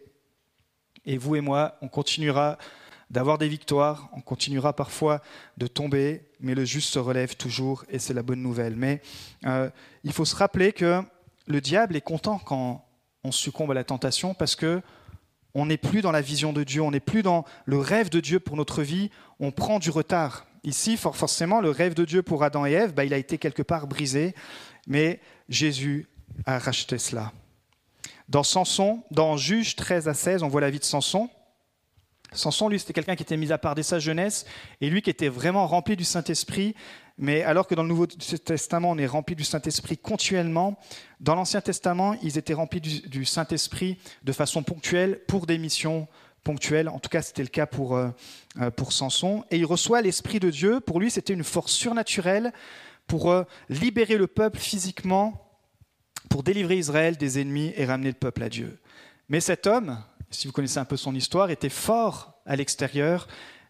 Et 1.07 1.17
vous 1.17 1.37
et 1.37 1.41
moi, 1.41 1.79
on 1.81 1.89
continuera 1.89 2.59
d'avoir 3.11 3.39
des 3.39 3.49
victoires, 3.49 4.09
on 4.13 4.21
continuera 4.21 4.75
parfois 4.75 5.21
de 5.57 5.67
tomber, 5.67 6.29
mais 6.39 6.55
le 6.55 6.65
juste 6.65 6.93
se 6.93 6.99
relève 6.99 7.37
toujours, 7.37 7.85
et 7.89 7.99
c'est 7.99 8.15
la 8.15 8.23
bonne 8.23 8.43
nouvelle. 8.43 8.77
Mais 8.77 9.03
euh, 9.47 9.69
il 10.05 10.13
faut 10.13 10.25
se 10.25 10.37
rappeler 10.37 10.73
que 10.73 11.03
le 11.47 11.61
diable 11.61 11.97
est 11.97 12.03
content 12.03 12.39
quand 12.39 12.87
on 13.25 13.33
succombe 13.33 13.73
à 13.73 13.75
la 13.75 13.85
tentation, 13.85 14.35
parce 14.35 14.55
que 14.55 14.81
on 15.55 15.67
n'est 15.67 15.77
plus 15.77 16.01
dans 16.01 16.13
la 16.13 16.21
vision 16.21 16.53
de 16.53 16.65
Dieu, 16.65 16.83
on 16.83 16.91
n'est 16.91 17.01
plus 17.01 17.23
dans 17.23 17.45
le 17.65 17.79
rêve 17.79 18.11
de 18.11 18.21
Dieu 18.21 18.41
pour 18.41 18.57
notre 18.57 18.83
vie, 18.83 19.11
on 19.39 19.51
prend 19.51 19.79
du 19.79 19.91
retard. 19.91 20.47
Ici, 20.63 20.97
forcément, 20.97 21.61
le 21.61 21.71
rêve 21.71 21.95
de 21.95 22.05
Dieu 22.05 22.23
pour 22.23 22.45
Adam 22.45 22.67
et 22.67 22.73
Ève, 22.73 22.93
bah, 22.93 23.05
il 23.05 23.15
a 23.15 23.19
été 23.19 23.39
quelque 23.39 23.63
part 23.63 23.87
brisé, 23.87 24.35
mais 24.87 25.21
Jésus 25.49 26.07
a 26.47 26.59
racheté 26.59 26.99
cela. 26.99 27.33
Dans 28.29 28.43
Samson, 28.43 29.03
dans 29.11 29.37
Juge 29.37 29.75
13 29.75 30.09
à 30.09 30.15
16, 30.15 30.43
on 30.43 30.49
voit 30.49 30.61
la 30.61 30.71
vie 30.71 30.79
de 30.79 30.85
Samson. 30.85 31.29
Samson, 32.33 32.69
lui, 32.69 32.79
c'était 32.79 32.93
quelqu'un 32.93 33.17
qui 33.17 33.23
était 33.23 33.37
mis 33.37 33.53
à 33.53 33.59
part 33.59 33.75
dès 33.75 33.83
sa 33.83 33.99
jeunesse, 33.99 34.47
et 34.81 34.91
lui 34.91 35.03
qui 35.03 35.11
était 35.11 35.29
vraiment 35.29 35.67
rempli 35.67 35.97
du 35.97 36.05
Saint-Esprit, 36.05 36.75
mais 37.19 37.43
alors 37.43 37.67
que 37.67 37.75
dans 37.75 37.83
le 37.83 37.89
Nouveau 37.89 38.07
Testament, 38.07 38.91
on 38.91 38.99
est 38.99 39.07
rempli 39.07 39.37
du 39.37 39.45
Saint-Esprit 39.45 39.99
continuellement, 39.99 40.79
dans 41.21 41.35
l'Ancien 41.35 41.61
Testament, 41.61 42.15
ils 42.23 42.39
étaient 42.39 42.55
remplis 42.55 42.81
du, 42.81 43.25
Saint-Esprit 43.27 43.99
de 44.23 44.33
façon 44.33 44.63
ponctuelle 44.63 45.21
pour 45.29 45.45
des 45.45 45.59
missions 45.59 46.09
ponctuelles. 46.45 46.89
En 46.89 46.99
tout 46.99 47.11
cas, 47.11 47.21
c'était 47.21 47.43
le 47.43 47.49
cas 47.49 47.67
pour, 47.67 47.95
euh, 47.95 48.09
euh, 48.59 48.71
pour 48.71 48.95
Samson. 48.95 49.45
Et 49.51 49.59
il 49.59 49.67
reçoit 49.67 50.01
l'Esprit 50.01 50.41
de 50.41 50.49
Dieu. 50.49 50.81
Pour 50.81 50.99
lui, 50.99 51.11
c'était 51.11 51.35
une 51.35 51.45
force 51.45 51.73
surnaturelle 51.73 52.55
pour 53.07 53.31
euh, 53.31 53.45
libérer 53.69 54.17
le 54.17 54.27
peuple 54.27 54.59
physiquement, 54.59 55.47
pour 56.31 56.43
délivrer 56.43 56.79
Israël 56.79 57.19
des 57.19 57.39
ennemis 57.39 57.75
et 57.77 57.85
ramener 57.85 58.09
le 58.09 58.15
peuple 58.15 58.43
à 58.45 58.49
Dieu. 58.49 58.79
Mais 59.29 59.41
cet 59.41 59.67
homme, 59.67 60.03
si 60.31 60.47
vous 60.47 60.53
connaissez 60.53 60.79
un 60.79 60.85
peu 60.85 60.97
son 60.97 61.15
histoire, 61.15 61.51
était 61.51 61.69
fort 61.69 62.41
à 62.47 62.57
l'extérieur, 62.57 63.27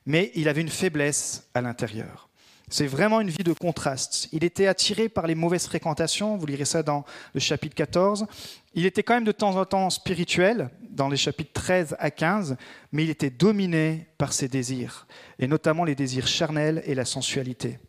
mais 0.07 0.31
il 0.35 0.49
avait 0.49 0.61
une 0.61 0.69
faiblesse 0.69 1.49
à 1.55 1.61
l'intérieur. 1.61 2.29
C'est 2.73 2.87
vraiment 2.87 3.21
une 3.21 3.31
vie 3.31 3.43
de 3.43 3.53
contraste. 3.53 4.29
Il 4.31 4.45
était 4.45 4.69
attiré 4.69 5.09
par 5.09 5.27
les 5.27 5.35
mauvaises 5.35 5.67
fréquentations, 5.67 6.37
vous 6.37 6.47
lirez 6.47 6.65
ça 6.65 6.85
dans 6.85 7.05
le 7.35 7.41
chapitre 7.41 7.75
14. 7.75 8.27
Il 8.75 8.87
était 8.87 9.03
quand 9.03 9.15
même 9.15 9.25
de 9.25 9.33
temps 9.33 9.57
en 9.57 9.65
temps 9.65 9.91
spirituel, 9.91 10.71
dans 10.89 11.09
les 11.09 11.17
chapitres 11.17 11.53
13 11.53 11.97
à 11.99 12.13
15, 12.13 12.57
mais 12.93 13.03
il 13.03 13.11
était 13.11 13.31
dominé 13.31 14.07
par 14.19 14.33
ses 14.33 14.47
désirs, 14.47 15.09
et 15.41 15.49
notamment 15.49 15.85
les 15.85 15.97
désirs 15.97 16.29
charnels 16.29 16.83
et 16.87 16.95
la 16.95 17.05
sensualité. 17.05 17.81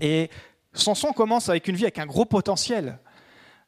Et 0.00 0.30
Samson 0.72 1.12
commence 1.12 1.48
avec 1.48 1.68
une 1.68 1.76
vie 1.76 1.84
avec 1.84 2.00
un 2.00 2.06
gros 2.06 2.24
potentiel. 2.24 2.98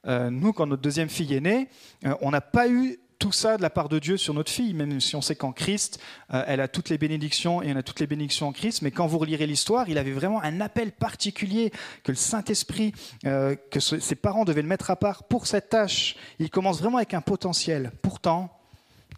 Euh, 0.06 0.30
nous, 0.30 0.52
quand 0.52 0.66
notre 0.66 0.82
deuxième 0.82 1.08
fille 1.08 1.34
est 1.34 1.40
née, 1.40 1.68
euh, 2.04 2.14
on 2.20 2.30
n'a 2.30 2.40
pas 2.40 2.68
eu 2.68 2.98
tout 3.18 3.32
ça 3.32 3.56
de 3.56 3.62
la 3.62 3.70
part 3.70 3.88
de 3.88 3.98
Dieu 3.98 4.16
sur 4.16 4.32
notre 4.32 4.50
fille, 4.50 4.74
même 4.74 5.00
si 5.00 5.16
on 5.16 5.20
sait 5.20 5.34
qu'en 5.34 5.52
Christ, 5.52 5.98
euh, 6.32 6.44
elle 6.46 6.60
a 6.60 6.68
toutes 6.68 6.88
les 6.88 6.98
bénédictions 6.98 7.62
et 7.62 7.72
on 7.72 7.76
a 7.76 7.82
toutes 7.82 8.00
les 8.00 8.06
bénédictions 8.06 8.48
en 8.48 8.52
Christ, 8.52 8.82
mais 8.82 8.90
quand 8.90 9.06
vous 9.06 9.18
relirez 9.18 9.46
l'histoire, 9.46 9.88
il 9.88 9.98
avait 9.98 10.12
vraiment 10.12 10.40
un 10.42 10.60
appel 10.60 10.92
particulier 10.92 11.72
que 12.04 12.12
le 12.12 12.16
Saint-Esprit, 12.16 12.92
euh, 13.24 13.56
que 13.70 13.80
ses 13.80 14.14
parents 14.14 14.44
devaient 14.44 14.62
le 14.62 14.68
mettre 14.68 14.90
à 14.90 14.96
part 14.96 15.24
pour 15.24 15.46
cette 15.46 15.70
tâche. 15.70 16.16
Il 16.38 16.50
commence 16.50 16.78
vraiment 16.78 16.98
avec 16.98 17.14
un 17.14 17.20
potentiel. 17.20 17.90
Pourtant, 18.02 18.56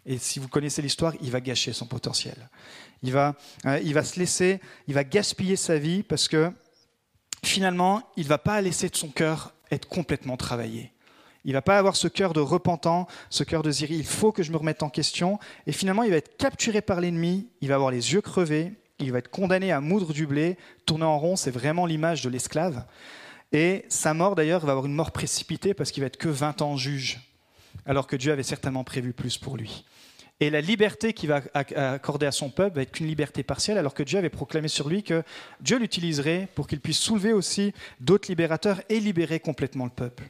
et 0.05 0.17
si 0.17 0.39
vous 0.39 0.47
connaissez 0.47 0.81
l'histoire, 0.81 1.13
il 1.21 1.29
va 1.29 1.41
gâcher 1.41 1.73
son 1.73 1.85
potentiel. 1.85 2.49
Il 3.03 3.11
va, 3.11 3.35
euh, 3.65 3.79
il 3.83 3.93
va 3.93 4.03
se 4.03 4.19
laisser, 4.19 4.59
il 4.87 4.93
va 4.93 5.03
gaspiller 5.03 5.55
sa 5.55 5.77
vie 5.77 6.01
parce 6.01 6.27
que 6.27 6.51
finalement, 7.43 8.01
il 8.17 8.23
ne 8.23 8.29
va 8.29 8.37
pas 8.37 8.61
laisser 8.61 8.89
de 8.89 8.95
son 8.95 9.09
cœur 9.09 9.53
être 9.69 9.87
complètement 9.87 10.37
travaillé. 10.37 10.91
Il 11.43 11.53
va 11.53 11.61
pas 11.61 11.77
avoir 11.77 11.95
ce 11.95 12.07
cœur 12.07 12.33
de 12.33 12.39
repentant, 12.39 13.07
ce 13.29 13.43
cœur 13.43 13.63
de 13.63 13.71
ziri. 13.71 13.95
Il 13.95 14.05
faut 14.05 14.31
que 14.31 14.43
je 14.43 14.51
me 14.51 14.57
remette 14.57 14.83
en 14.83 14.89
question. 14.89 15.39
Et 15.65 15.71
finalement, 15.71 16.03
il 16.03 16.11
va 16.11 16.17
être 16.17 16.37
capturé 16.37 16.81
par 16.81 17.01
l'ennemi. 17.01 17.47
Il 17.61 17.69
va 17.69 17.75
avoir 17.75 17.91
les 17.91 18.13
yeux 18.13 18.21
crevés. 18.21 18.73
Il 18.99 19.11
va 19.11 19.17
être 19.17 19.31
condamné 19.31 19.71
à 19.71 19.81
moudre 19.81 20.13
du 20.13 20.27
blé, 20.27 20.57
tourner 20.85 21.05
en 21.05 21.17
rond. 21.17 21.35
C'est 21.35 21.51
vraiment 21.51 21.87
l'image 21.87 22.21
de 22.21 22.29
l'esclave. 22.29 22.85
Et 23.51 23.85
sa 23.89 24.13
mort, 24.13 24.35
d'ailleurs, 24.35 24.65
va 24.65 24.73
avoir 24.73 24.85
une 24.85 24.93
mort 24.93 25.11
précipitée 25.11 25.73
parce 25.73 25.91
qu'il 25.91 26.01
va 26.01 26.07
être 26.07 26.17
que 26.17 26.29
20 26.29 26.61
ans 26.61 26.77
juge, 26.77 27.19
alors 27.85 28.05
que 28.07 28.15
Dieu 28.15 28.31
avait 28.31 28.43
certainement 28.43 28.83
prévu 28.83 29.11
plus 29.11 29.37
pour 29.37 29.57
lui. 29.57 29.83
Et 30.39 30.49
la 30.49 30.61
liberté 30.61 31.13
qu'il 31.13 31.29
va 31.29 31.41
accorder 31.53 32.25
à 32.25 32.31
son 32.31 32.49
peuple 32.49 32.77
va 32.77 32.81
être 32.83 32.91
qu'une 32.91 33.07
liberté 33.07 33.43
partielle, 33.43 33.77
alors 33.77 33.93
que 33.93 34.03
Dieu 34.03 34.17
avait 34.17 34.29
proclamé 34.29 34.67
sur 34.67 34.89
lui 34.89 35.03
que 35.03 35.23
Dieu 35.59 35.77
l'utiliserait 35.77 36.47
pour 36.55 36.67
qu'il 36.67 36.79
puisse 36.79 36.97
soulever 36.97 37.33
aussi 37.33 37.73
d'autres 37.99 38.29
libérateurs 38.29 38.81
et 38.89 38.99
libérer 38.99 39.39
complètement 39.39 39.85
le 39.85 39.91
peuple 39.91 40.29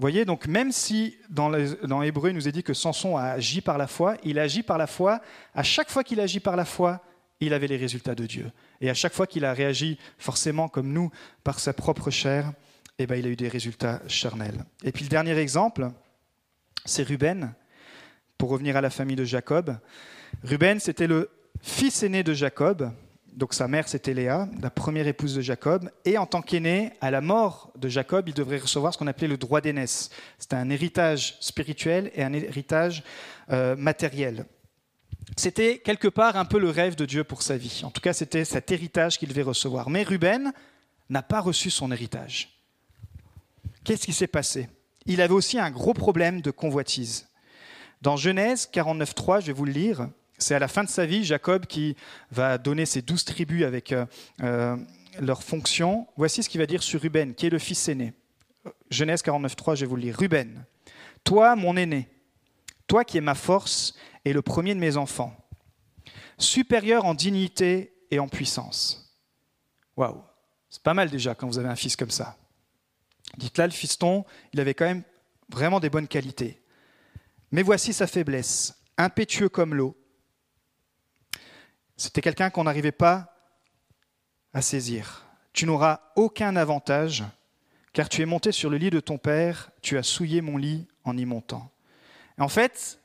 voyez, 0.00 0.24
donc 0.24 0.46
même 0.46 0.72
si 0.72 1.16
dans, 1.28 1.52
Hébreu, 2.02 2.30
il 2.30 2.34
nous 2.34 2.48
est 2.48 2.52
dit 2.52 2.62
que 2.62 2.74
Samson 2.74 3.16
a 3.16 3.24
agi 3.24 3.60
par 3.60 3.78
la 3.78 3.86
foi, 3.86 4.16
il 4.24 4.38
agit 4.38 4.62
par 4.62 4.78
la 4.78 4.86
foi. 4.86 5.20
À 5.54 5.62
chaque 5.62 5.90
fois 5.90 6.04
qu'il 6.04 6.20
agit 6.20 6.40
par 6.40 6.56
la 6.56 6.64
foi, 6.64 7.00
il 7.40 7.54
avait 7.54 7.66
les 7.66 7.76
résultats 7.76 8.14
de 8.14 8.26
Dieu. 8.26 8.50
Et 8.80 8.90
à 8.90 8.94
chaque 8.94 9.12
fois 9.12 9.26
qu'il 9.26 9.44
a 9.44 9.52
réagi, 9.52 9.98
forcément 10.18 10.68
comme 10.68 10.92
nous, 10.92 11.10
par 11.44 11.58
sa 11.58 11.72
propre 11.72 12.10
chair, 12.10 12.52
eh 12.98 13.06
ben, 13.06 13.16
il 13.16 13.26
a 13.26 13.30
eu 13.30 13.36
des 13.36 13.48
résultats 13.48 14.00
charnels. 14.08 14.64
Et 14.84 14.92
puis 14.92 15.04
le 15.04 15.10
dernier 15.10 15.36
exemple, 15.38 15.90
c'est 16.84 17.02
Ruben, 17.02 17.54
pour 18.38 18.50
revenir 18.50 18.76
à 18.76 18.80
la 18.80 18.90
famille 18.90 19.16
de 19.16 19.24
Jacob. 19.24 19.78
Ruben, 20.44 20.80
c'était 20.80 21.06
le 21.06 21.30
fils 21.60 22.02
aîné 22.02 22.22
de 22.22 22.32
Jacob, 22.32 22.92
donc 23.32 23.54
sa 23.54 23.68
mère 23.68 23.88
c'était 23.88 24.14
Léa, 24.14 24.48
la 24.60 24.70
première 24.70 25.06
épouse 25.06 25.34
de 25.34 25.40
Jacob, 25.40 25.90
et 26.04 26.18
en 26.18 26.26
tant 26.26 26.42
qu'aîné, 26.42 26.92
à 27.00 27.10
la 27.10 27.20
mort 27.20 27.72
de 27.76 27.88
Jacob, 27.88 28.28
il 28.28 28.34
devrait 28.34 28.58
recevoir 28.58 28.92
ce 28.92 28.98
qu'on 28.98 29.06
appelait 29.06 29.28
le 29.28 29.36
droit 29.36 29.60
d'aînesse. 29.60 30.10
C'était 30.38 30.56
un 30.56 30.70
héritage 30.70 31.36
spirituel 31.40 32.10
et 32.14 32.22
un 32.22 32.32
héritage 32.32 33.02
euh, 33.50 33.76
matériel. 33.76 34.46
C'était 35.36 35.78
quelque 35.78 36.08
part 36.08 36.36
un 36.36 36.44
peu 36.44 36.58
le 36.58 36.70
rêve 36.70 36.96
de 36.96 37.06
Dieu 37.06 37.24
pour 37.24 37.42
sa 37.42 37.56
vie. 37.56 37.82
En 37.84 37.90
tout 37.90 38.00
cas, 38.00 38.12
c'était 38.12 38.44
cet 38.44 38.70
héritage 38.72 39.18
qu'il 39.18 39.28
devait 39.28 39.42
recevoir. 39.42 39.88
Mais 39.88 40.02
Ruben 40.02 40.52
n'a 41.08 41.22
pas 41.22 41.40
reçu 41.40 41.70
son 41.70 41.92
héritage. 41.92 42.60
Qu'est-ce 43.84 44.06
qui 44.06 44.12
s'est 44.12 44.26
passé? 44.26 44.68
Il 45.06 45.20
avait 45.20 45.34
aussi 45.34 45.58
un 45.58 45.70
gros 45.70 45.94
problème 45.94 46.40
de 46.40 46.50
convoitise. 46.50 47.28
Dans 48.02 48.16
Genèse 48.16 48.68
49.3, 48.72 49.40
je 49.40 49.46
vais 49.46 49.52
vous 49.52 49.64
le 49.64 49.72
lire, 49.72 50.08
c'est 50.40 50.54
à 50.54 50.58
la 50.58 50.68
fin 50.68 50.84
de 50.84 50.88
sa 50.88 51.06
vie, 51.06 51.24
Jacob 51.24 51.66
qui 51.66 51.96
va 52.30 52.58
donner 52.58 52.86
ses 52.86 53.02
douze 53.02 53.24
tribus 53.24 53.64
avec 53.64 53.92
euh, 53.92 54.06
euh, 54.42 54.76
leurs 55.20 55.42
fonctions. 55.42 56.06
Voici 56.16 56.42
ce 56.42 56.48
qu'il 56.48 56.60
va 56.60 56.66
dire 56.66 56.82
sur 56.82 57.00
Ruben, 57.00 57.34
qui 57.34 57.46
est 57.46 57.50
le 57.50 57.58
fils 57.58 57.88
aîné. 57.88 58.14
Genèse 58.90 59.22
49.3, 59.22 59.76
je 59.76 59.80
vais 59.82 59.86
vous 59.86 59.96
le 59.96 60.02
lire. 60.02 60.16
Ruben, 60.18 60.64
toi, 61.24 61.56
mon 61.56 61.76
aîné, 61.76 62.08
toi 62.86 63.04
qui 63.04 63.18
es 63.18 63.20
ma 63.20 63.34
force 63.34 63.94
et 64.24 64.32
le 64.32 64.42
premier 64.42 64.74
de 64.74 64.80
mes 64.80 64.96
enfants, 64.96 65.36
supérieur 66.38 67.04
en 67.04 67.14
dignité 67.14 67.94
et 68.10 68.18
en 68.18 68.28
puissance. 68.28 69.18
Waouh, 69.96 70.22
c'est 70.68 70.82
pas 70.82 70.94
mal 70.94 71.10
déjà 71.10 71.34
quand 71.34 71.46
vous 71.46 71.58
avez 71.58 71.68
un 71.68 71.76
fils 71.76 71.96
comme 71.96 72.10
ça. 72.10 72.36
Dites 73.36 73.58
là, 73.58 73.66
le 73.66 73.72
fiston, 73.72 74.24
il 74.52 74.60
avait 74.60 74.74
quand 74.74 74.86
même 74.86 75.02
vraiment 75.48 75.80
des 75.80 75.90
bonnes 75.90 76.08
qualités. 76.08 76.62
Mais 77.52 77.62
voici 77.62 77.92
sa 77.92 78.06
faiblesse, 78.06 78.82
impétueux 78.96 79.48
comme 79.48 79.74
l'eau, 79.74 79.96
c'était 82.00 82.22
quelqu'un 82.22 82.48
qu'on 82.48 82.64
n'arrivait 82.64 82.92
pas 82.92 83.34
à 84.54 84.62
saisir. 84.62 85.26
Tu 85.52 85.66
n'auras 85.66 86.00
aucun 86.16 86.56
avantage, 86.56 87.24
car 87.92 88.08
tu 88.08 88.22
es 88.22 88.26
monté 88.26 88.52
sur 88.52 88.70
le 88.70 88.78
lit 88.78 88.88
de 88.88 89.00
ton 89.00 89.18
père, 89.18 89.70
tu 89.82 89.98
as 89.98 90.02
souillé 90.02 90.40
mon 90.40 90.56
lit 90.56 90.88
en 91.04 91.16
y 91.16 91.26
montant. 91.26 91.70
en 92.38 92.48
fait, 92.48 92.98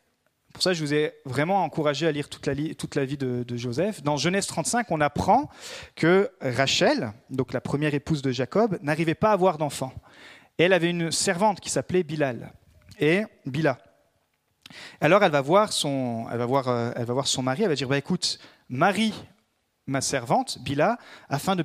pour 0.54 0.64
ça, 0.64 0.72
je 0.72 0.82
vous 0.82 0.94
ai 0.94 1.14
vraiment 1.26 1.66
encouragé 1.66 2.08
à 2.08 2.14
lire 2.14 2.30
toute 2.30 2.46
la, 2.48 2.56
toute 2.76 2.96
la 2.96 3.04
vie 3.04 3.18
de, 3.18 3.44
de, 3.44 3.58
Joseph. 3.58 4.02
Dans 4.02 4.16
Genèse 4.16 4.48
35, 4.48 4.90
on 4.90 5.02
apprend 5.02 5.50
que 5.96 6.32
Rachel, 6.40 7.12
donc 7.30 7.52
la 7.52 7.60
première 7.60 7.94
épouse 7.94 8.22
de 8.22 8.32
Jacob, 8.32 8.80
n'arrivait 8.82 9.16
pas 9.16 9.32
à 9.32 9.34
avoir 9.34 9.58
d'enfant. 9.58 9.92
Elle 10.58 10.72
avait 10.72 10.90
une 10.90 11.12
servante 11.12 11.60
qui 11.60 11.70
s'appelait 11.70 12.04
Bilal. 12.04 12.54
Et 12.98 13.24
Bila. 13.46 13.78
Alors 15.02 15.24
elle 15.24 15.32
va 15.32 15.42
voir 15.42 15.72
son, 15.72 16.26
elle 16.32 16.38
va 16.38 16.46
voir, 16.46 16.68
euh, 16.68 16.92
elle 16.96 17.06
va 17.06 17.14
voir 17.14 17.28
son 17.28 17.44
mari, 17.44 17.64
elle 17.64 17.70
va 17.70 17.76
dire 17.76 17.88
bah, 17.88 17.98
écoute, 17.98 18.40
marie 18.70 19.14
ma 19.88 20.02
servante, 20.02 20.58
Bila, 20.62 20.98
afin, 21.30 21.56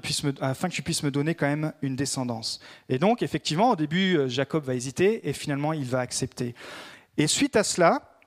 afin, 0.41 0.69
que 0.69 0.75
tu 0.75 0.83
puisses 0.83 1.03
me 1.03 1.11
donner 1.11 1.35
quand 1.35 1.47
même 1.47 1.73
une 1.83 1.97
descendance. 1.97 2.61
Et 2.89 2.99
donc, 2.99 3.23
effectivement, 3.23 3.71
au 3.71 3.77
début, 3.77 4.17
euh, 4.17 4.29
Jacob 4.29 4.65
va 4.65 4.75
hésiter 4.75 5.29
et 5.29 5.33
finalement, 5.33 5.73
il 5.73 5.85
va 5.85 6.01
accepter. 6.01 6.55
Et 7.17 7.27
suite 7.27 7.57
à 7.57 7.65
cela, 7.65 8.19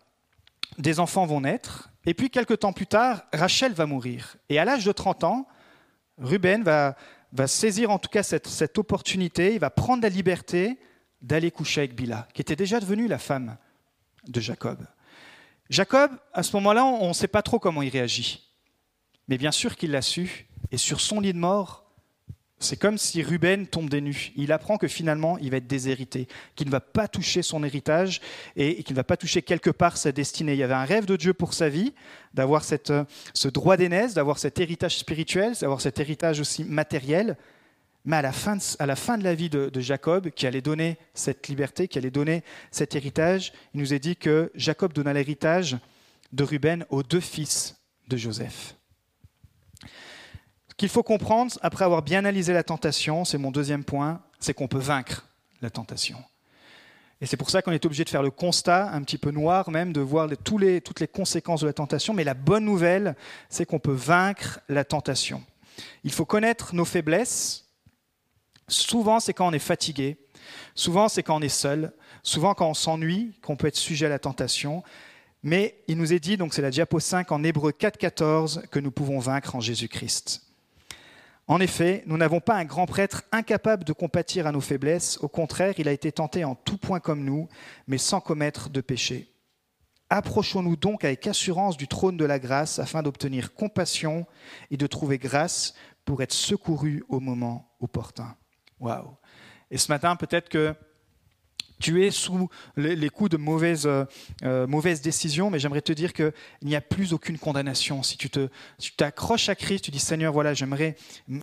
des 0.77 0.99
enfants 0.99 1.25
vont 1.25 1.41
naître. 1.41 1.91
Et 2.05 2.13
puis, 2.13 2.29
quelques 2.29 2.59
temps 2.59 2.73
plus 2.73 2.87
tard, 2.87 3.23
Rachel 3.33 3.73
va 3.73 3.85
mourir. 3.85 4.35
Et 4.49 4.57
à 4.57 4.65
l'âge 4.65 4.83
de 4.83 4.91
30 4.91 5.23
ans, 5.23 5.47
Ruben 6.17 6.63
va, 6.63 6.95
va 7.31 7.47
saisir 7.47 7.91
en 7.91 7.99
tout 7.99 8.09
cas 8.09 8.23
cette, 8.23 8.47
cette 8.47 8.77
opportunité, 8.77 9.53
il 9.53 9.59
va 9.59 9.69
prendre 9.69 10.03
la 10.03 10.09
liberté 10.09 10.79
d'aller 11.21 11.51
coucher 11.51 11.81
avec 11.81 11.95
Bila, 11.95 12.27
qui 12.33 12.41
était 12.41 12.55
déjà 12.55 12.79
devenue 12.79 13.07
la 13.07 13.17
femme 13.17 13.57
de 14.27 14.39
Jacob. 14.39 14.85
Jacob, 15.69 16.11
à 16.33 16.43
ce 16.43 16.55
moment-là, 16.57 16.85
on 16.85 17.07
ne 17.07 17.13
sait 17.13 17.27
pas 17.27 17.41
trop 17.41 17.59
comment 17.59 17.81
il 17.81 17.89
réagit. 17.89 18.51
Mais 19.27 19.37
bien 19.37 19.51
sûr 19.51 19.75
qu'il 19.75 19.91
l'a 19.91 20.01
su. 20.01 20.47
Et 20.71 20.77
sur 20.77 21.01
son 21.01 21.19
lit 21.19 21.33
de 21.33 21.37
mort, 21.37 21.83
c'est 22.59 22.77
comme 22.77 22.97
si 22.97 23.21
Ruben 23.21 23.67
tombe 23.67 23.89
des 23.89 24.01
nues. 24.01 24.31
Il 24.35 24.51
apprend 24.51 24.77
que 24.77 24.87
finalement, 24.87 25.37
il 25.39 25.51
va 25.51 25.57
être 25.57 25.67
déshérité, 25.67 26.27
qu'il 26.55 26.67
ne 26.67 26.71
va 26.71 26.79
pas 26.79 27.07
toucher 27.07 27.41
son 27.41 27.63
héritage 27.63 28.21
et 28.55 28.83
qu'il 28.83 28.93
ne 28.93 28.99
va 28.99 29.03
pas 29.03 29.17
toucher 29.17 29.41
quelque 29.41 29.69
part 29.69 29.97
sa 29.97 30.11
destinée. 30.11 30.53
Il 30.53 30.59
y 30.59 30.63
avait 30.63 30.73
un 30.73 30.85
rêve 30.85 31.05
de 31.05 31.15
Dieu 31.15 31.33
pour 31.33 31.53
sa 31.53 31.69
vie, 31.69 31.93
d'avoir 32.33 32.63
ce 32.63 33.47
droit 33.49 33.77
d'aînesse, 33.77 34.13
d'avoir 34.13 34.39
cet 34.39 34.59
héritage 34.59 34.97
spirituel, 34.97 35.53
d'avoir 35.59 35.81
cet 35.81 35.99
héritage 35.99 36.39
aussi 36.39 36.63
matériel. 36.63 37.37
Mais 38.05 38.17
à 38.17 38.21
la 38.21 38.31
fin 38.33 38.57
de, 38.57 39.23
la, 39.23 39.33
vie 39.33 39.49
de, 39.49 39.79
Jacob, 39.79 40.29
qui 40.31 40.45
allait 40.45 40.61
donner 40.61 40.97
cette 41.13 41.47
liberté, 41.47 41.87
qui 41.87 41.97
allait 41.97 42.11
donner 42.11 42.43
cet 42.69 42.95
héritage, 42.95 43.53
il 43.73 43.79
nous 43.79 43.93
est 43.93 43.99
dit 43.99 44.17
que 44.17 44.51
Jacob 44.55 44.91
donna 44.91 45.13
l'héritage 45.13 45.77
de 46.33 46.43
Ruben 46.43 46.85
aux 46.89 47.03
deux 47.03 47.21
fils 47.21 47.77
de 48.09 48.17
Joseph. 48.17 48.75
Ce 49.83 50.75
qu'il 50.75 50.89
faut 50.89 51.03
comprendre, 51.03 51.53
après 51.61 51.85
avoir 51.85 52.01
bien 52.01 52.19
analysé 52.19 52.51
la 52.51 52.63
tentation, 52.63 53.23
c'est 53.23 53.37
mon 53.37 53.51
deuxième 53.51 53.85
point, 53.85 54.21
c'est 54.39 54.53
qu'on 54.53 54.67
peut 54.67 54.79
vaincre 54.79 55.27
la 55.61 55.69
tentation. 55.69 56.17
Et 57.21 57.25
c'est 57.25 57.37
pour 57.37 57.49
ça 57.49 57.61
qu'on 57.61 57.71
est 57.71 57.85
obligé 57.85 58.03
de 58.03 58.09
faire 58.09 58.21
le 58.21 58.31
constat, 58.31 58.89
un 58.91 59.01
petit 59.01 59.17
peu 59.17 59.31
noir 59.31 59.69
même, 59.69 59.93
de 59.93 60.01
voir 60.01 60.27
toutes 60.43 60.59
les 60.99 61.07
conséquences 61.07 61.61
de 61.61 61.67
la 61.67 61.73
tentation. 61.73 62.13
Mais 62.13 62.25
la 62.25 62.33
bonne 62.33 62.65
nouvelle, 62.65 63.15
c'est 63.47 63.65
qu'on 63.65 63.79
peut 63.79 63.93
vaincre 63.93 64.59
la 64.67 64.83
tentation. 64.83 65.41
Il 66.03 66.11
faut 66.11 66.25
connaître 66.25 66.75
nos 66.75 66.83
faiblesses. 66.83 67.63
Souvent, 68.73 69.19
c'est 69.19 69.33
quand 69.33 69.47
on 69.47 69.53
est 69.53 69.59
fatigué. 69.59 70.17
Souvent, 70.75 71.07
c'est 71.07 71.23
quand 71.23 71.37
on 71.37 71.41
est 71.41 71.49
seul. 71.49 71.93
Souvent, 72.23 72.53
quand 72.53 72.69
on 72.69 72.73
s'ennuie, 72.73 73.33
qu'on 73.41 73.55
peut 73.55 73.67
être 73.67 73.75
sujet 73.75 74.07
à 74.07 74.09
la 74.09 74.19
tentation. 74.19 74.83
Mais 75.43 75.75
il 75.87 75.97
nous 75.97 76.13
est 76.13 76.19
dit, 76.19 76.37
donc 76.37 76.53
c'est 76.53 76.61
la 76.61 76.71
diapo 76.71 76.99
5 76.99 77.31
en 77.31 77.43
Hébreu 77.43 77.71
4.14, 77.71 78.67
que 78.67 78.79
nous 78.79 78.91
pouvons 78.91 79.19
vaincre 79.19 79.55
en 79.55 79.59
Jésus-Christ. 79.59 80.41
En 81.47 81.59
effet, 81.59 82.03
nous 82.05 82.15
n'avons 82.15 82.39
pas 82.39 82.55
un 82.55 82.63
grand 82.63 82.85
prêtre 82.85 83.23
incapable 83.33 83.83
de 83.83 83.91
compatir 83.91 84.47
à 84.47 84.53
nos 84.53 84.61
faiblesses. 84.61 85.17
Au 85.21 85.27
contraire, 85.27 85.73
il 85.77 85.89
a 85.89 85.91
été 85.91 86.11
tenté 86.11 86.45
en 86.45 86.55
tout 86.55 86.77
point 86.77 87.01
comme 87.01 87.25
nous, 87.25 87.49
mais 87.87 87.97
sans 87.97 88.21
commettre 88.21 88.69
de 88.69 88.79
péché. 88.79 89.29
Approchons-nous 90.09 90.77
donc 90.77 91.03
avec 91.03 91.27
assurance 91.27 91.75
du 91.75 91.89
trône 91.89 92.15
de 92.15 92.23
la 92.23 92.39
grâce 92.39 92.79
afin 92.79 93.03
d'obtenir 93.03 93.53
compassion 93.53 94.25
et 94.71 94.77
de 94.77 94.87
trouver 94.87 95.17
grâce 95.17 95.73
pour 96.05 96.21
être 96.21 96.33
secouru 96.33 97.03
au 97.09 97.19
moment 97.19 97.75
opportun. 97.81 98.35
Et 99.71 99.77
ce 99.77 99.91
matin, 99.91 100.15
peut-être 100.15 100.49
que 100.49 100.75
tu 101.83 102.05
es 102.05 102.11
sous 102.11 102.49
les, 102.77 103.09
coups 103.09 103.29
de 103.29 103.37
mauvaises, 103.37 103.85
euh, 103.85 104.05
euh, 104.43 104.65
mauvaises 104.67 105.01
décisions, 105.01 105.49
mais 105.49 105.59
j'aimerais 105.59 105.81
te 105.81 105.91
dire 105.91 106.13
qu'il 106.13 106.31
n'y 106.61 106.75
a 106.75 106.81
plus 106.81 107.11
aucune 107.11 107.37
condamnation. 107.37 108.03
Si 108.03 108.17
tu 108.17 108.29
t'accroches 108.95 109.49
à 109.49 109.55
Christ, 109.55 109.83
tu 109.83 109.91
dis 109.91 109.99
Seigneur, 109.99 110.31
voilà, 110.31 110.53
j'aimerais 110.53 110.95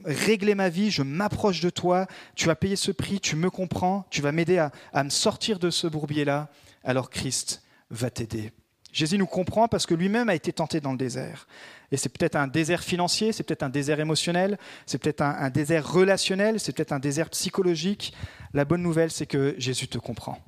régler 0.04 0.54
ma 0.54 0.70
vie, 0.70 0.90
je 0.90 1.02
m'approche 1.02 1.60
de 1.60 1.68
toi, 1.68 2.06
tu 2.36 2.48
as 2.48 2.56
payé 2.56 2.76
ce 2.76 2.90
prix, 2.90 3.20
tu 3.20 3.36
me 3.36 3.50
comprends, 3.50 4.06
tu 4.10 4.22
vas 4.22 4.32
m'aider 4.32 4.56
à, 4.56 4.72
à 4.94 5.04
me 5.04 5.10
sortir 5.10 5.58
de 5.58 5.68
ce 5.68 5.86
bourbier-là, 5.86 6.48
alors 6.84 7.10
Christ 7.10 7.62
va 7.90 8.08
t'aider. 8.08 8.50
Jésus 8.92 9.18
nous 9.18 9.26
comprend 9.26 9.68
parce 9.68 9.86
que 9.86 9.94
lui-même 9.94 10.28
a 10.28 10.34
été 10.34 10.52
tenté 10.52 10.80
dans 10.80 10.92
le 10.92 10.98
désert. 10.98 11.46
Et 11.92 11.96
c'est 11.96 12.08
peut-être 12.08 12.36
un 12.36 12.46
désert 12.46 12.82
financier, 12.82 13.32
c'est 13.32 13.42
peut-être 13.42 13.62
un 13.62 13.68
désert 13.68 14.00
émotionnel, 14.00 14.58
c'est 14.86 14.98
peut-être 14.98 15.22
un, 15.22 15.50
désert 15.50 15.90
relationnel, 15.90 16.60
c'est 16.60 16.72
peut-être 16.72 16.92
un 16.92 16.98
désert 16.98 17.30
psychologique. 17.30 18.12
La 18.54 18.64
bonne 18.64 18.82
nouvelle, 18.82 19.10
c'est 19.10 19.26
que 19.26 19.54
Jésus 19.58 19.88
te 19.88 19.98
comprend. 19.98 20.38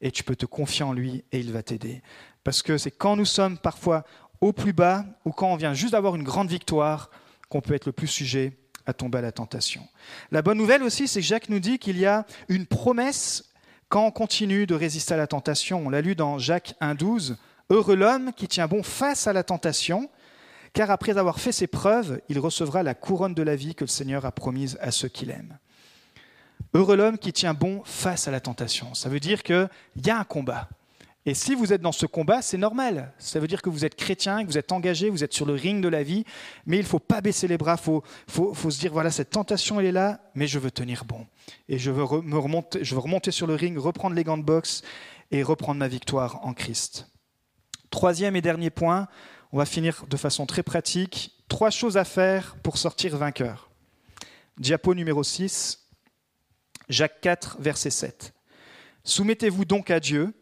Et 0.00 0.10
tu 0.10 0.24
peux 0.24 0.36
te 0.36 0.46
confier 0.46 0.84
en 0.84 0.92
lui 0.92 1.24
et 1.32 1.38
il 1.40 1.52
va 1.52 1.62
t'aider. 1.62 2.02
Parce 2.42 2.62
que 2.62 2.78
c'est 2.78 2.90
quand 2.90 3.16
nous 3.16 3.24
sommes 3.24 3.58
parfois 3.58 4.04
au 4.40 4.52
plus 4.52 4.72
bas 4.72 5.04
ou 5.24 5.32
quand 5.32 5.52
on 5.52 5.56
vient 5.56 5.74
juste 5.74 5.92
d'avoir 5.92 6.16
une 6.16 6.22
grande 6.24 6.48
victoire 6.48 7.10
qu'on 7.48 7.60
peut 7.60 7.74
être 7.74 7.86
le 7.86 7.92
plus 7.92 8.06
sujet 8.06 8.56
à 8.86 8.92
tomber 8.92 9.18
à 9.18 9.22
la 9.22 9.32
tentation. 9.32 9.86
La 10.32 10.42
bonne 10.42 10.58
nouvelle 10.58 10.82
aussi, 10.82 11.06
c'est 11.06 11.20
que 11.20 11.26
Jacques 11.26 11.48
nous 11.50 11.60
dit 11.60 11.78
qu'il 11.78 11.98
y 11.98 12.06
a 12.06 12.26
une 12.48 12.66
promesse 12.66 13.50
quand 13.88 14.06
on 14.06 14.10
continue 14.10 14.66
de 14.66 14.74
résister 14.74 15.14
à 15.14 15.16
la 15.16 15.26
tentation. 15.26 15.82
On 15.86 15.90
l'a 15.90 16.00
lu 16.00 16.14
dans 16.14 16.38
Jacques 16.38 16.74
1.12. 16.80 17.36
Heureux 17.70 17.94
l'homme 17.94 18.32
qui 18.32 18.48
tient 18.48 18.66
bon 18.66 18.82
face 18.82 19.28
à 19.28 19.32
la 19.32 19.44
tentation, 19.44 20.10
car 20.72 20.90
après 20.90 21.18
avoir 21.18 21.38
fait 21.38 21.52
ses 21.52 21.68
preuves, 21.68 22.20
il 22.28 22.38
recevra 22.40 22.82
la 22.82 22.94
couronne 22.94 23.34
de 23.34 23.42
la 23.42 23.56
vie 23.56 23.74
que 23.74 23.84
le 23.84 23.88
Seigneur 23.88 24.26
a 24.26 24.32
promise 24.32 24.76
à 24.80 24.90
ceux 24.90 25.08
qu'il 25.08 25.30
aime. 25.30 25.58
Heureux 26.74 26.96
l'homme 26.96 27.18
qui 27.18 27.32
tient 27.32 27.54
bon 27.54 27.82
face 27.84 28.28
à 28.28 28.30
la 28.30 28.40
tentation. 28.40 28.94
Ça 28.94 29.08
veut 29.08 29.20
dire 29.20 29.42
qu'il 29.42 29.68
y 30.04 30.10
a 30.10 30.18
un 30.18 30.24
combat. 30.24 30.68
Et 31.26 31.34
si 31.34 31.54
vous 31.54 31.72
êtes 31.72 31.82
dans 31.82 31.92
ce 31.92 32.06
combat, 32.06 32.42
c'est 32.42 32.56
normal. 32.56 33.12
Ça 33.18 33.40
veut 33.40 33.46
dire 33.46 33.60
que 33.60 33.68
vous 33.68 33.84
êtes 33.84 33.94
chrétien, 33.94 34.42
que 34.42 34.48
vous 34.48 34.58
êtes 34.58 34.72
engagé, 34.72 35.10
vous 35.10 35.22
êtes 35.22 35.34
sur 35.34 35.44
le 35.46 35.52
ring 35.52 35.82
de 35.82 35.88
la 35.88 36.02
vie, 36.02 36.24
mais 36.66 36.78
il 36.78 36.82
ne 36.82 36.86
faut 36.86 36.98
pas 36.98 37.20
baisser 37.20 37.46
les 37.46 37.58
bras, 37.58 37.76
il 37.78 38.02
faut, 38.26 38.70
se 38.70 38.78
dire, 38.80 38.92
voilà, 38.92 39.10
cette 39.10 39.30
tentation, 39.30 39.78
elle 39.78 39.86
est 39.86 39.92
là, 39.92 40.20
mais 40.34 40.46
je 40.46 40.58
veux 40.58 40.70
tenir 40.70 41.04
bon. 41.04 41.26
Et 41.68 41.78
je 41.78 41.90
veux, 41.90 42.22
me 42.22 42.38
remonter, 42.38 42.82
je 42.82 42.94
veux 42.94 43.00
remonter 43.00 43.30
sur 43.32 43.46
le 43.46 43.54
ring, 43.54 43.78
reprendre 43.78 44.16
les 44.16 44.24
gants 44.24 44.38
de 44.38 44.42
boxe 44.42 44.82
et 45.30 45.42
reprendre 45.42 45.78
ma 45.78 45.88
victoire 45.88 46.44
en 46.44 46.54
Christ. 46.54 47.06
Troisième 47.90 48.36
et 48.36 48.40
dernier 48.40 48.70
point, 48.70 49.08
on 49.52 49.58
va 49.58 49.66
finir 49.66 50.06
de 50.08 50.16
façon 50.16 50.46
très 50.46 50.62
pratique. 50.62 51.36
Trois 51.48 51.70
choses 51.70 51.96
à 51.96 52.04
faire 52.04 52.56
pour 52.62 52.78
sortir 52.78 53.16
vainqueur. 53.16 53.70
Diapo 54.58 54.94
numéro 54.94 55.22
6, 55.24 55.86
Jacques 56.88 57.20
4, 57.20 57.56
verset 57.60 57.90
7. 57.90 58.34
Soumettez-vous 59.04 59.64
donc 59.64 59.90
à 59.90 60.00
Dieu, 60.00 60.32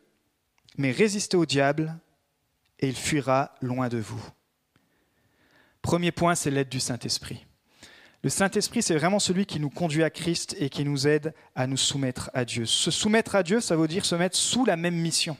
mais 0.76 0.90
résistez 0.90 1.36
au 1.36 1.46
diable, 1.46 1.98
et 2.80 2.88
il 2.88 2.96
fuira 2.96 3.54
loin 3.60 3.88
de 3.88 3.98
vous. 3.98 4.22
Premier 5.82 6.12
point, 6.12 6.34
c'est 6.34 6.50
l'aide 6.50 6.68
du 6.68 6.80
Saint-Esprit. 6.80 7.46
Le 8.22 8.30
Saint-Esprit, 8.30 8.82
c'est 8.82 8.96
vraiment 8.96 9.20
celui 9.20 9.46
qui 9.46 9.60
nous 9.60 9.70
conduit 9.70 10.02
à 10.02 10.10
Christ 10.10 10.56
et 10.58 10.68
qui 10.68 10.84
nous 10.84 11.06
aide 11.06 11.32
à 11.54 11.66
nous 11.66 11.76
soumettre 11.76 12.30
à 12.34 12.44
Dieu. 12.44 12.66
Se 12.66 12.90
soumettre 12.90 13.36
à 13.36 13.42
Dieu, 13.42 13.60
ça 13.60 13.76
veut 13.76 13.86
dire 13.86 14.04
se 14.04 14.16
mettre 14.16 14.36
sous 14.36 14.64
la 14.64 14.76
même 14.76 14.96
mission. 14.96 15.36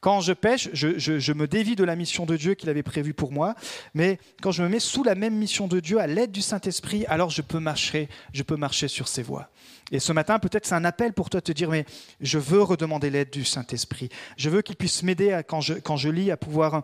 Quand 0.00 0.20
je 0.20 0.32
pêche, 0.32 0.68
je, 0.74 1.32
me 1.32 1.48
dévie 1.48 1.74
de 1.74 1.82
la 1.82 1.96
mission 1.96 2.24
de 2.24 2.36
Dieu 2.36 2.54
qu'il 2.54 2.68
avait 2.70 2.84
prévue 2.84 3.14
pour 3.14 3.32
moi, 3.32 3.56
mais 3.94 4.20
quand 4.40 4.52
je 4.52 4.62
me 4.62 4.68
mets 4.68 4.78
sous 4.78 5.02
la 5.02 5.16
même 5.16 5.34
mission 5.34 5.66
de 5.66 5.80
Dieu, 5.80 5.98
à 5.98 6.06
l'aide 6.06 6.30
du 6.30 6.40
Saint-Esprit, 6.40 7.04
alors 7.06 7.30
je 7.30 7.42
peux 7.42 7.58
marcher, 7.58 8.08
je 8.32 8.44
peux 8.44 8.56
marcher 8.56 8.86
sur 8.86 9.08
ses 9.08 9.22
voies. 9.22 9.50
Et 9.90 10.00
ce 10.00 10.12
matin, 10.12 10.38
peut-être 10.38 10.66
c'est 10.66 10.74
un 10.74 10.84
appel 10.84 11.14
pour 11.14 11.30
toi 11.30 11.40
de 11.40 11.44
te 11.44 11.52
dire, 11.52 11.70
mais 11.70 11.86
je 12.20 12.38
veux 12.38 12.62
redemander 12.62 13.10
l'aide 13.10 13.30
du 13.30 13.44
Saint-Esprit. 13.44 14.10
Je 14.36 14.50
veux 14.50 14.60
qu'il 14.60 14.76
puisse 14.76 15.02
m'aider 15.02 15.40
quand 15.48 15.60
je, 15.60 16.08
lis 16.08 16.30
à 16.30 16.36
pouvoir 16.36 16.82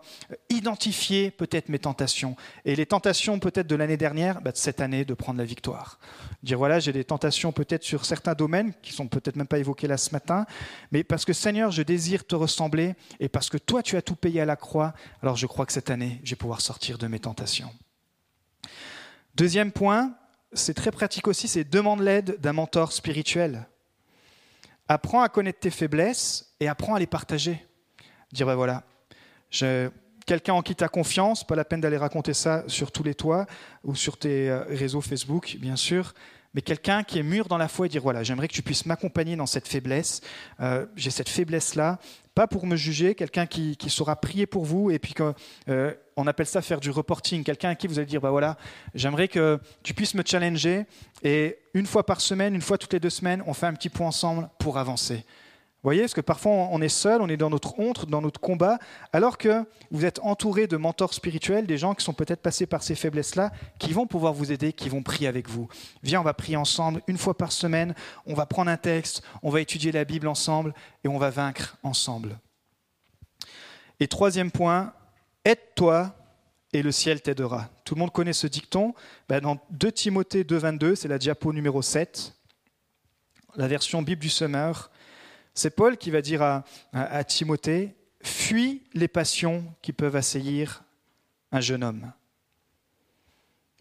identifier 0.49 1.31
peut-être 1.31 1.69
mes 1.69 1.79
tentations. 1.79 2.35
Et 2.65 2.75
les 2.75 2.85
tentations 2.85 3.39
peut-être 3.39 3.67
de 3.67 3.75
l'année 3.75 3.97
dernière, 3.97 4.41
bah, 4.41 4.51
de 4.51 4.57
cette 4.57 4.81
année, 4.81 5.05
de 5.05 5.13
prendre 5.13 5.37
la 5.37 5.45
victoire. 5.45 5.99
Dire, 6.41 6.57
voilà, 6.57 6.79
j'ai 6.79 6.93
des 6.93 7.03
tentations 7.03 7.51
peut-être 7.51 7.83
sur 7.83 8.05
certains 8.05 8.33
domaines 8.33 8.73
qui 8.81 8.91
sont 8.91 9.07
peut-être 9.07 9.35
même 9.35 9.47
pas 9.47 9.59
évoqués 9.59 9.87
là 9.87 9.97
ce 9.97 10.11
matin, 10.11 10.45
mais 10.91 11.03
parce 11.03 11.25
que 11.25 11.33
Seigneur, 11.33 11.71
je 11.71 11.83
désire 11.83 12.25
te 12.25 12.35
ressembler 12.35 12.95
et 13.19 13.29
parce 13.29 13.49
que 13.49 13.57
toi, 13.57 13.81
tu 13.81 13.97
as 13.97 14.01
tout 14.01 14.15
payé 14.15 14.41
à 14.41 14.45
la 14.45 14.55
croix, 14.55 14.93
alors 15.21 15.35
je 15.35 15.47
crois 15.47 15.65
que 15.65 15.73
cette 15.73 15.89
année, 15.89 16.19
je 16.23 16.31
vais 16.31 16.35
pouvoir 16.35 16.61
sortir 16.61 16.97
de 16.97 17.07
mes 17.07 17.19
tentations. 17.19 17.71
Deuxième 19.35 19.71
point, 19.71 20.15
c'est 20.53 20.73
très 20.73 20.91
pratique 20.91 21.27
aussi, 21.27 21.47
c'est 21.47 21.63
demande 21.63 22.01
l'aide 22.01 22.39
d'un 22.39 22.53
mentor 22.53 22.91
spirituel. 22.91 23.67
Apprends 24.87 25.21
à 25.21 25.29
connaître 25.29 25.59
tes 25.59 25.71
faiblesses 25.71 26.53
et 26.59 26.67
apprends 26.67 26.95
à 26.95 26.99
les 26.99 27.07
partager. 27.07 27.65
Dire, 28.31 28.45
ben 28.45 28.55
voilà, 28.55 28.83
quelqu'un 30.25 30.53
en 30.53 30.61
qui 30.61 30.75
tu 30.75 30.83
as 30.83 30.87
confiance, 30.87 31.45
pas 31.45 31.55
la 31.55 31.65
peine 31.65 31.81
d'aller 31.81 31.97
raconter 31.97 32.33
ça 32.33 32.63
sur 32.67 32.91
tous 32.91 33.03
les 33.03 33.15
toits 33.15 33.45
ou 33.83 33.95
sur 33.95 34.17
tes 34.17 34.49
euh, 34.49 34.63
réseaux 34.69 35.01
Facebook, 35.01 35.57
bien 35.59 35.75
sûr, 35.75 36.13
mais 36.55 36.61
quelqu'un 36.61 37.03
qui 37.03 37.19
est 37.19 37.23
mûr 37.23 37.47
dans 37.47 37.57
la 37.57 37.67
foi 37.67 37.85
et 37.85 37.89
dire, 37.89 38.01
voilà, 38.01 38.23
j'aimerais 38.23 38.47
que 38.47 38.53
tu 38.53 38.63
puisses 38.63 38.85
m'accompagner 38.85 39.35
dans 39.35 39.45
cette 39.45 39.67
faiblesse, 39.67 40.21
euh, 40.61 40.85
j'ai 40.95 41.11
cette 41.11 41.27
faiblesse-là, 41.27 41.99
pas 42.33 42.47
pour 42.47 42.65
me 42.65 42.77
juger, 42.77 43.13
quelqu'un 43.13 43.45
qui, 43.45 43.77
saura 43.89 44.15
prier 44.15 44.45
pour 44.45 44.63
vous, 44.63 44.89
et 44.89 44.97
puis 44.97 45.13
euh, 45.67 45.93
on 46.15 46.27
appelle 46.27 46.45
ça 46.45 46.61
faire 46.61 46.79
du 46.79 46.91
reporting, 46.91 47.43
quelqu'un 47.43 47.69
à 47.69 47.75
qui 47.75 47.87
vous 47.87 47.99
allez 47.99 48.07
dire, 48.07 48.21
bah 48.21 48.31
voilà, 48.31 48.57
j'aimerais 48.93 49.27
que 49.27 49.59
tu 49.83 49.93
puisses 49.93 50.15
me 50.15 50.23
challenger, 50.25 50.85
et 51.23 51.57
une 51.73 51.85
fois 51.85 52.05
par 52.05 52.21
semaine, 52.21 52.55
une 52.55 52.61
fois 52.61 52.77
toutes 52.77 52.93
les 52.93 53.01
deux 53.01 53.09
semaines, 53.09 53.43
on 53.45 53.53
fait 53.53 53.67
un 53.67 53.73
petit 53.73 53.89
point 53.89 54.07
ensemble 54.07 54.49
pour 54.57 54.77
avancer 54.77 55.25
voyez, 55.85 56.01
parce 56.01 56.13
que 56.13 56.21
parfois 56.21 56.51
on 56.51 56.81
est 56.81 56.89
seul, 56.89 57.21
on 57.21 57.29
est 57.29 57.37
dans 57.37 57.49
notre 57.49 57.79
honte, 57.79 58.07
dans 58.07 58.21
notre 58.21 58.39
combat, 58.39 58.79
alors 59.13 59.37
que 59.37 59.65
vous 59.91 60.05
êtes 60.05 60.19
entouré 60.19 60.67
de 60.67 60.77
mentors 60.77 61.13
spirituels, 61.13 61.65
des 61.65 61.77
gens 61.77 61.93
qui 61.93 62.03
sont 62.03 62.13
peut-être 62.13 62.41
passés 62.41 62.65
par 62.65 62.83
ces 62.83 62.95
faiblesses-là, 62.95 63.51
qui 63.79 63.93
vont 63.93 64.07
pouvoir 64.07 64.33
vous 64.33 64.51
aider, 64.51 64.73
qui 64.73 64.89
vont 64.89 65.03
prier 65.03 65.27
avec 65.27 65.49
vous. 65.49 65.67
Viens, 66.03 66.21
on 66.21 66.23
va 66.23 66.33
prier 66.33 66.57
ensemble 66.57 67.01
une 67.07 67.17
fois 67.17 67.37
par 67.37 67.51
semaine, 67.51 67.95
on 68.25 68.33
va 68.33 68.45
prendre 68.45 68.71
un 68.71 68.77
texte, 68.77 69.23
on 69.43 69.49
va 69.49 69.61
étudier 69.61 69.91
la 69.91 70.05
Bible 70.05 70.27
ensemble 70.27 70.73
et 71.03 71.07
on 71.07 71.17
va 71.17 71.29
vaincre 71.29 71.77
ensemble. 71.83 72.39
Et 73.99 74.07
troisième 74.07 74.51
point, 74.51 74.93
aide-toi 75.45 76.13
et 76.73 76.81
le 76.81 76.91
ciel 76.91 77.21
t'aidera. 77.21 77.69
Tout 77.85 77.95
le 77.95 77.99
monde 77.99 78.11
connaît 78.11 78.33
ce 78.33 78.47
dicton. 78.47 78.93
Ben, 79.29 79.39
dans 79.39 79.57
2 79.69 79.91
Timothée 79.91 80.43
2.22, 80.43 80.95
c'est 80.95 81.07
la 81.07 81.17
diapo 81.17 81.53
numéro 81.53 81.81
7, 81.81 82.33
la 83.55 83.67
version 83.67 84.01
Bible 84.01 84.21
du 84.21 84.29
Semeur. 84.29 84.89
C'est 85.55 85.69
Paul 85.69 85.97
qui 85.97 86.11
va 86.11 86.21
dire 86.21 86.63
à, 86.93 87.23
Timothée, 87.23 87.95
fuis 88.21 88.83
les 88.93 89.07
passions 89.07 89.63
qui 89.81 89.93
peuvent 89.93 90.17
assaillir 90.17 90.83
un 91.51 91.61
jeune 91.61 91.83
homme. 91.83 92.11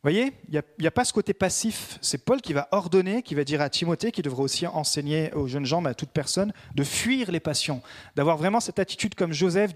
Vous 0.04 0.10
voyez, 0.10 0.34
il 0.50 0.62
n'y 0.78 0.86
a, 0.86 0.90
pas 0.90 1.06
ce 1.06 1.14
côté 1.14 1.32
passif. 1.32 1.98
C'est 2.02 2.26
Paul 2.26 2.42
qui 2.42 2.52
va 2.52 2.68
ordonner, 2.72 3.22
qui 3.22 3.34
va 3.34 3.42
dire 3.42 3.62
à 3.62 3.70
Timothée, 3.70 4.12
qui 4.12 4.20
devrait 4.20 4.42
aussi 4.42 4.66
enseigner 4.66 5.32
aux 5.32 5.48
jeunes 5.48 5.64
gens, 5.64 5.80
mais 5.80 5.88
à 5.88 5.94
toute 5.94 6.10
personne, 6.10 6.52
de 6.74 6.84
fuir 6.84 7.32
les 7.32 7.40
passions, 7.40 7.80
d'avoir 8.14 8.36
vraiment 8.36 8.60
cette 8.60 8.78
attitude 8.78 9.14
comme 9.14 9.32
Joseph. 9.32 9.72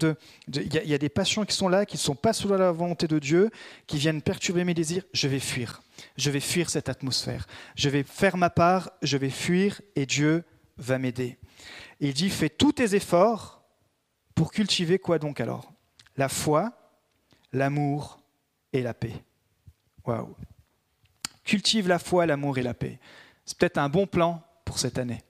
Il 0.53 0.71
y, 0.71 0.93
a 0.93 0.97
des 0.99 1.09
passions 1.09 1.45
qui 1.45 1.55
sont 1.55 1.67
là, 1.67 1.83
qui 1.83 1.95
ne 1.95 2.01
sont 2.01 2.13
pas 2.13 2.31
sous 2.33 2.47
la 2.47 2.71
volonté 2.71 3.07
de 3.07 3.17
Dieu, 3.17 3.49
qui 3.87 3.97
viennent 3.97 4.21
perturber 4.21 4.63
mes 4.65 4.75
désirs. 4.75 5.03
Je 5.13 5.27
vais 5.27 5.39
fuir. 5.39 5.81
Je 6.15 6.29
vais 6.29 6.39
fuir 6.39 6.69
cette 6.69 6.89
atmosphère. 6.89 7.47
Je 7.75 7.89
vais 7.89 8.03
faire 8.03 8.37
ma 8.37 8.51
part, 8.51 8.91
je 9.01 9.17
vais 9.17 9.31
fuir 9.31 9.81
et 9.95 10.05
Dieu 10.05 10.43
va 10.77 10.99
m'aider. 10.99 11.38
Il 11.99 12.13
dit, 12.13 12.29
fais 12.29 12.49
tous 12.49 12.73
tes 12.73 12.95
efforts 12.95 13.63
pour 14.35 14.51
cultiver 14.51 14.99
quoi 14.99 15.19
donc 15.19 15.41
alors? 15.41 15.71
La 16.15 16.29
foi, 16.29 16.71
l'amour 17.51 18.19
et 18.73 18.81
la 18.81 18.93
paix. 18.93 19.13
Waouh 20.05 20.35
Cultive 21.43 21.87
la 21.87 21.99
foi, 21.99 22.25
l'amour 22.25 22.57
et 22.57 22.63
la 22.63 22.73
paix. 22.73 22.99
C'est 23.45 23.57
peut-être 23.57 23.77
un 23.79 23.89
bon 23.89 24.05
plan 24.05 24.43
pour 24.65 24.79
cette 24.79 24.97
année. 24.97 25.23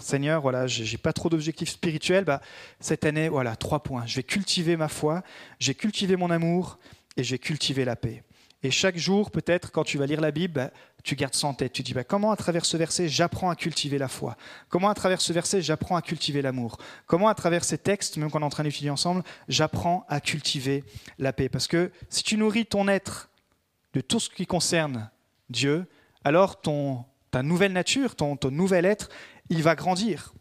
Seigneur, 0.00 0.40
voilà, 0.40 0.66
j'ai 0.66 0.98
pas 0.98 1.12
trop 1.12 1.28
d'objectifs 1.28 1.70
spirituels. 1.70 2.24
Bah, 2.24 2.40
cette 2.80 3.04
année, 3.04 3.28
voilà, 3.28 3.56
trois 3.56 3.82
points. 3.82 4.06
Je 4.06 4.16
vais 4.16 4.22
cultiver 4.22 4.76
ma 4.76 4.88
foi, 4.88 5.22
j'ai 5.58 5.74
cultivé 5.74 6.16
mon 6.16 6.30
amour 6.30 6.78
et 7.16 7.24
j'ai 7.24 7.38
cultivé 7.38 7.84
la 7.84 7.96
paix. 7.96 8.22
Et 8.64 8.70
chaque 8.70 8.96
jour, 8.96 9.30
peut-être, 9.30 9.72
quand 9.72 9.82
tu 9.82 9.98
vas 9.98 10.06
lire 10.06 10.20
la 10.20 10.30
Bible, 10.30 10.54
bah, 10.54 10.70
tu 11.02 11.16
gardes 11.16 11.34
ça 11.34 11.48
en 11.48 11.54
tête. 11.54 11.72
Tu 11.72 11.82
dis, 11.82 11.94
bah, 11.94 12.04
comment 12.04 12.30
à 12.30 12.36
travers 12.36 12.64
ce 12.64 12.76
verset, 12.76 13.08
j'apprends 13.08 13.50
à 13.50 13.56
cultiver 13.56 13.98
la 13.98 14.08
foi? 14.08 14.36
Comment 14.68 14.88
à 14.88 14.94
travers 14.94 15.20
ce 15.20 15.32
verset, 15.32 15.62
j'apprends 15.62 15.96
à 15.96 16.02
cultiver 16.02 16.42
l'amour? 16.42 16.78
Comment 17.06 17.28
à 17.28 17.34
travers 17.34 17.64
ces 17.64 17.78
textes, 17.78 18.16
même 18.18 18.30
qu'on 18.30 18.40
est 18.40 18.44
en 18.44 18.50
train 18.50 18.62
d'étudier 18.62 18.90
ensemble, 18.90 19.24
j'apprends 19.48 20.06
à 20.08 20.20
cultiver 20.20 20.84
la 21.18 21.32
paix? 21.32 21.48
Parce 21.48 21.66
que 21.66 21.90
si 22.08 22.22
tu 22.22 22.36
nourris 22.36 22.66
ton 22.66 22.86
être 22.86 23.30
de 23.94 24.00
tout 24.00 24.20
ce 24.20 24.30
qui 24.30 24.46
concerne 24.46 25.10
Dieu, 25.50 25.86
alors 26.24 26.60
ton, 26.60 27.04
ta 27.32 27.42
nouvelle 27.42 27.72
nature, 27.72 28.14
ton, 28.14 28.36
ton 28.36 28.52
nouvel 28.52 28.84
être, 28.84 29.08
il 29.48 29.62
va 29.62 29.74
grandir. 29.74 30.32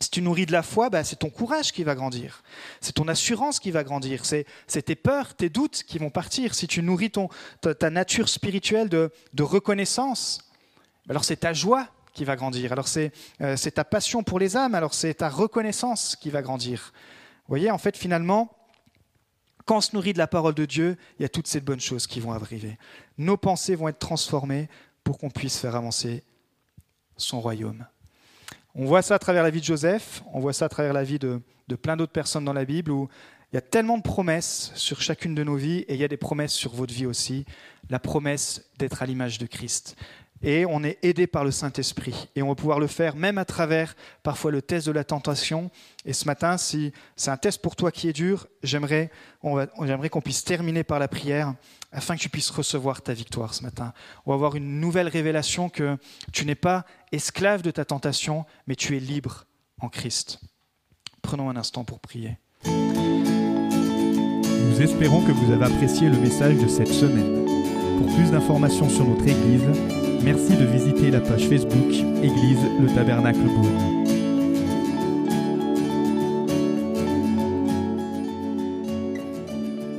Si 0.00 0.10
tu 0.10 0.20
nourris 0.20 0.46
de 0.46 0.52
la 0.52 0.62
foi, 0.62 0.90
bah, 0.90 1.04
c'est 1.04 1.16
ton 1.16 1.30
courage 1.30 1.72
qui 1.72 1.82
va 1.82 1.94
grandir. 1.94 2.42
C'est 2.80 2.92
ton 2.92 3.08
assurance 3.08 3.58
qui 3.60 3.70
va 3.70 3.82
grandir. 3.82 4.24
C'est 4.24 4.46
tes 4.82 4.94
peurs, 4.94 5.34
tes 5.34 5.48
doutes 5.48 5.84
qui 5.84 5.98
vont 5.98 6.10
partir. 6.10 6.54
Si 6.54 6.66
tu 6.66 6.82
nourris 6.82 7.10
ton, 7.10 7.28
ta, 7.60 7.90
nature 7.90 8.28
spirituelle 8.28 8.88
de, 8.88 9.10
reconnaissance, 9.38 10.40
alors 11.08 11.24
c'est 11.24 11.38
ta 11.38 11.52
joie 11.54 11.88
qui 12.12 12.24
va 12.24 12.36
grandir. 12.36 12.72
Alors 12.72 12.86
euh, 13.40 13.56
c'est 13.56 13.70
ta 13.72 13.84
passion 13.84 14.22
pour 14.22 14.38
les 14.38 14.56
âmes. 14.56 14.74
Alors 14.74 14.92
c'est 14.92 15.14
ta 15.14 15.30
reconnaissance 15.30 16.16
qui 16.16 16.28
va 16.28 16.42
grandir. 16.42 16.92
Vous 17.46 17.52
voyez, 17.52 17.70
en 17.70 17.78
fait, 17.78 17.96
finalement, 17.96 18.50
quand 19.64 19.78
on 19.78 19.80
se 19.80 19.94
nourrit 19.94 20.12
de 20.12 20.18
la 20.18 20.26
parole 20.26 20.54
de 20.54 20.64
Dieu, 20.66 20.96
il 21.18 21.22
y 21.22 21.24
a 21.24 21.28
toutes 21.28 21.46
ces 21.46 21.60
bonnes 21.60 21.80
choses 21.80 22.06
qui 22.06 22.20
vont 22.20 22.32
arriver. 22.32 22.78
Nos 23.16 23.36
pensées 23.36 23.74
vont 23.74 23.88
être 23.88 23.98
transformées 23.98 24.68
pour 25.04 25.18
qu'on 25.18 25.30
puisse 25.30 25.58
faire 25.58 25.74
avancer 25.74 26.22
son 27.16 27.40
royaume. 27.40 27.86
On 28.78 28.84
voit 28.84 29.00
ça 29.00 29.14
à 29.14 29.18
travers 29.18 29.42
la 29.42 29.48
vie 29.48 29.60
de 29.60 29.64
Joseph, 29.64 30.22
on 30.34 30.40
voit 30.40 30.52
ça 30.52 30.66
à 30.66 30.68
travers 30.68 30.92
la 30.92 31.02
vie 31.02 31.18
de, 31.18 31.40
plein 31.80 31.96
d'autres 31.96 32.12
personnes 32.12 32.44
dans 32.44 32.52
la 32.52 32.66
Bible 32.66 32.90
où 32.90 33.08
il 33.50 33.54
y 33.54 33.58
a 33.58 33.62
tellement 33.62 33.96
de 33.96 34.02
promesses 34.02 34.70
sur 34.74 35.00
chacune 35.00 35.34
de 35.34 35.42
nos 35.42 35.56
vies 35.56 35.78
et 35.88 35.94
il 35.94 36.00
y 36.00 36.04
a 36.04 36.08
des 36.08 36.18
promesses 36.18 36.52
sur 36.52 36.74
votre 36.74 36.92
vie 36.92 37.06
aussi. 37.06 37.46
La 37.88 37.98
promesse 37.98 38.68
d'être 38.78 39.02
à 39.02 39.06
l'image 39.06 39.38
de 39.38 39.46
Christ 39.46 39.96
et 40.42 40.66
on 40.66 40.84
est 40.84 40.98
aidé 41.02 41.26
par 41.26 41.42
le 41.42 41.52
Saint-Esprit. 41.52 42.28
Et 42.36 42.42
on 42.42 42.48
va 42.48 42.54
pouvoir 42.54 42.78
le 42.78 42.86
faire 42.86 43.16
même 43.16 43.38
à 43.38 43.46
travers 43.46 43.96
parfois 44.22 44.50
le 44.50 44.60
test 44.60 44.86
de 44.86 44.92
la 44.92 45.04
tentation. 45.04 45.70
Et 46.04 46.12
ce 46.12 46.26
matin, 46.26 46.58
si 46.58 46.92
c'est 47.16 47.30
un 47.30 47.38
test 47.38 47.62
pour 47.62 47.76
toi 47.76 47.90
qui 47.90 48.10
est 48.10 48.12
dur, 48.12 48.46
j'aimerais 48.62 49.10
qu'on 49.40 50.20
puisse 50.20 50.44
terminer 50.44 50.84
par 50.84 50.98
la 50.98 51.08
prière 51.08 51.54
afin 51.96 52.14
que 52.14 52.20
tu 52.20 52.28
puisses 52.28 52.50
recevoir 52.50 53.02
ta 53.02 53.12
victoire 53.12 53.54
ce 53.54 53.64
matin. 53.64 53.92
Va 54.24 54.34
avoir 54.34 54.54
une 54.54 54.78
nouvelle 54.78 55.08
révélation 55.08 55.68
que 55.68 55.96
tu 56.32 56.46
n'es 56.46 56.54
pas 56.54 56.84
esclave 57.10 57.62
de 57.62 57.72
ta 57.72 57.84
tentation, 57.84 58.44
mais 58.68 58.76
tu 58.76 58.96
es 58.96 59.00
libre 59.00 59.46
en 59.80 59.88
Christ. 59.88 60.38
Prenons 61.22 61.50
un 61.50 61.56
instant 61.56 61.82
pour 61.84 61.98
prier. 61.98 62.38
Nous 62.64 62.72
espérons 64.80 65.24
que 65.24 65.32
vous 65.32 65.52
avez 65.52 65.64
apprécié 65.64 66.08
le 66.08 66.18
message 66.18 66.56
de 66.56 66.68
cette 66.68 66.92
semaine. 66.92 67.44
Pour 67.98 68.14
plus 68.14 68.30
d'informations 68.30 68.88
sur 68.88 69.04
notre 69.04 69.26
Église, 69.26 69.64
Merci 70.26 70.56
de 70.56 70.64
visiter 70.64 71.12
la 71.12 71.20
page 71.20 71.48
Facebook 71.48 71.92
Église 72.20 72.58
le 72.80 72.92
Tabernacle 72.92 73.38
Beaune. 73.38 73.95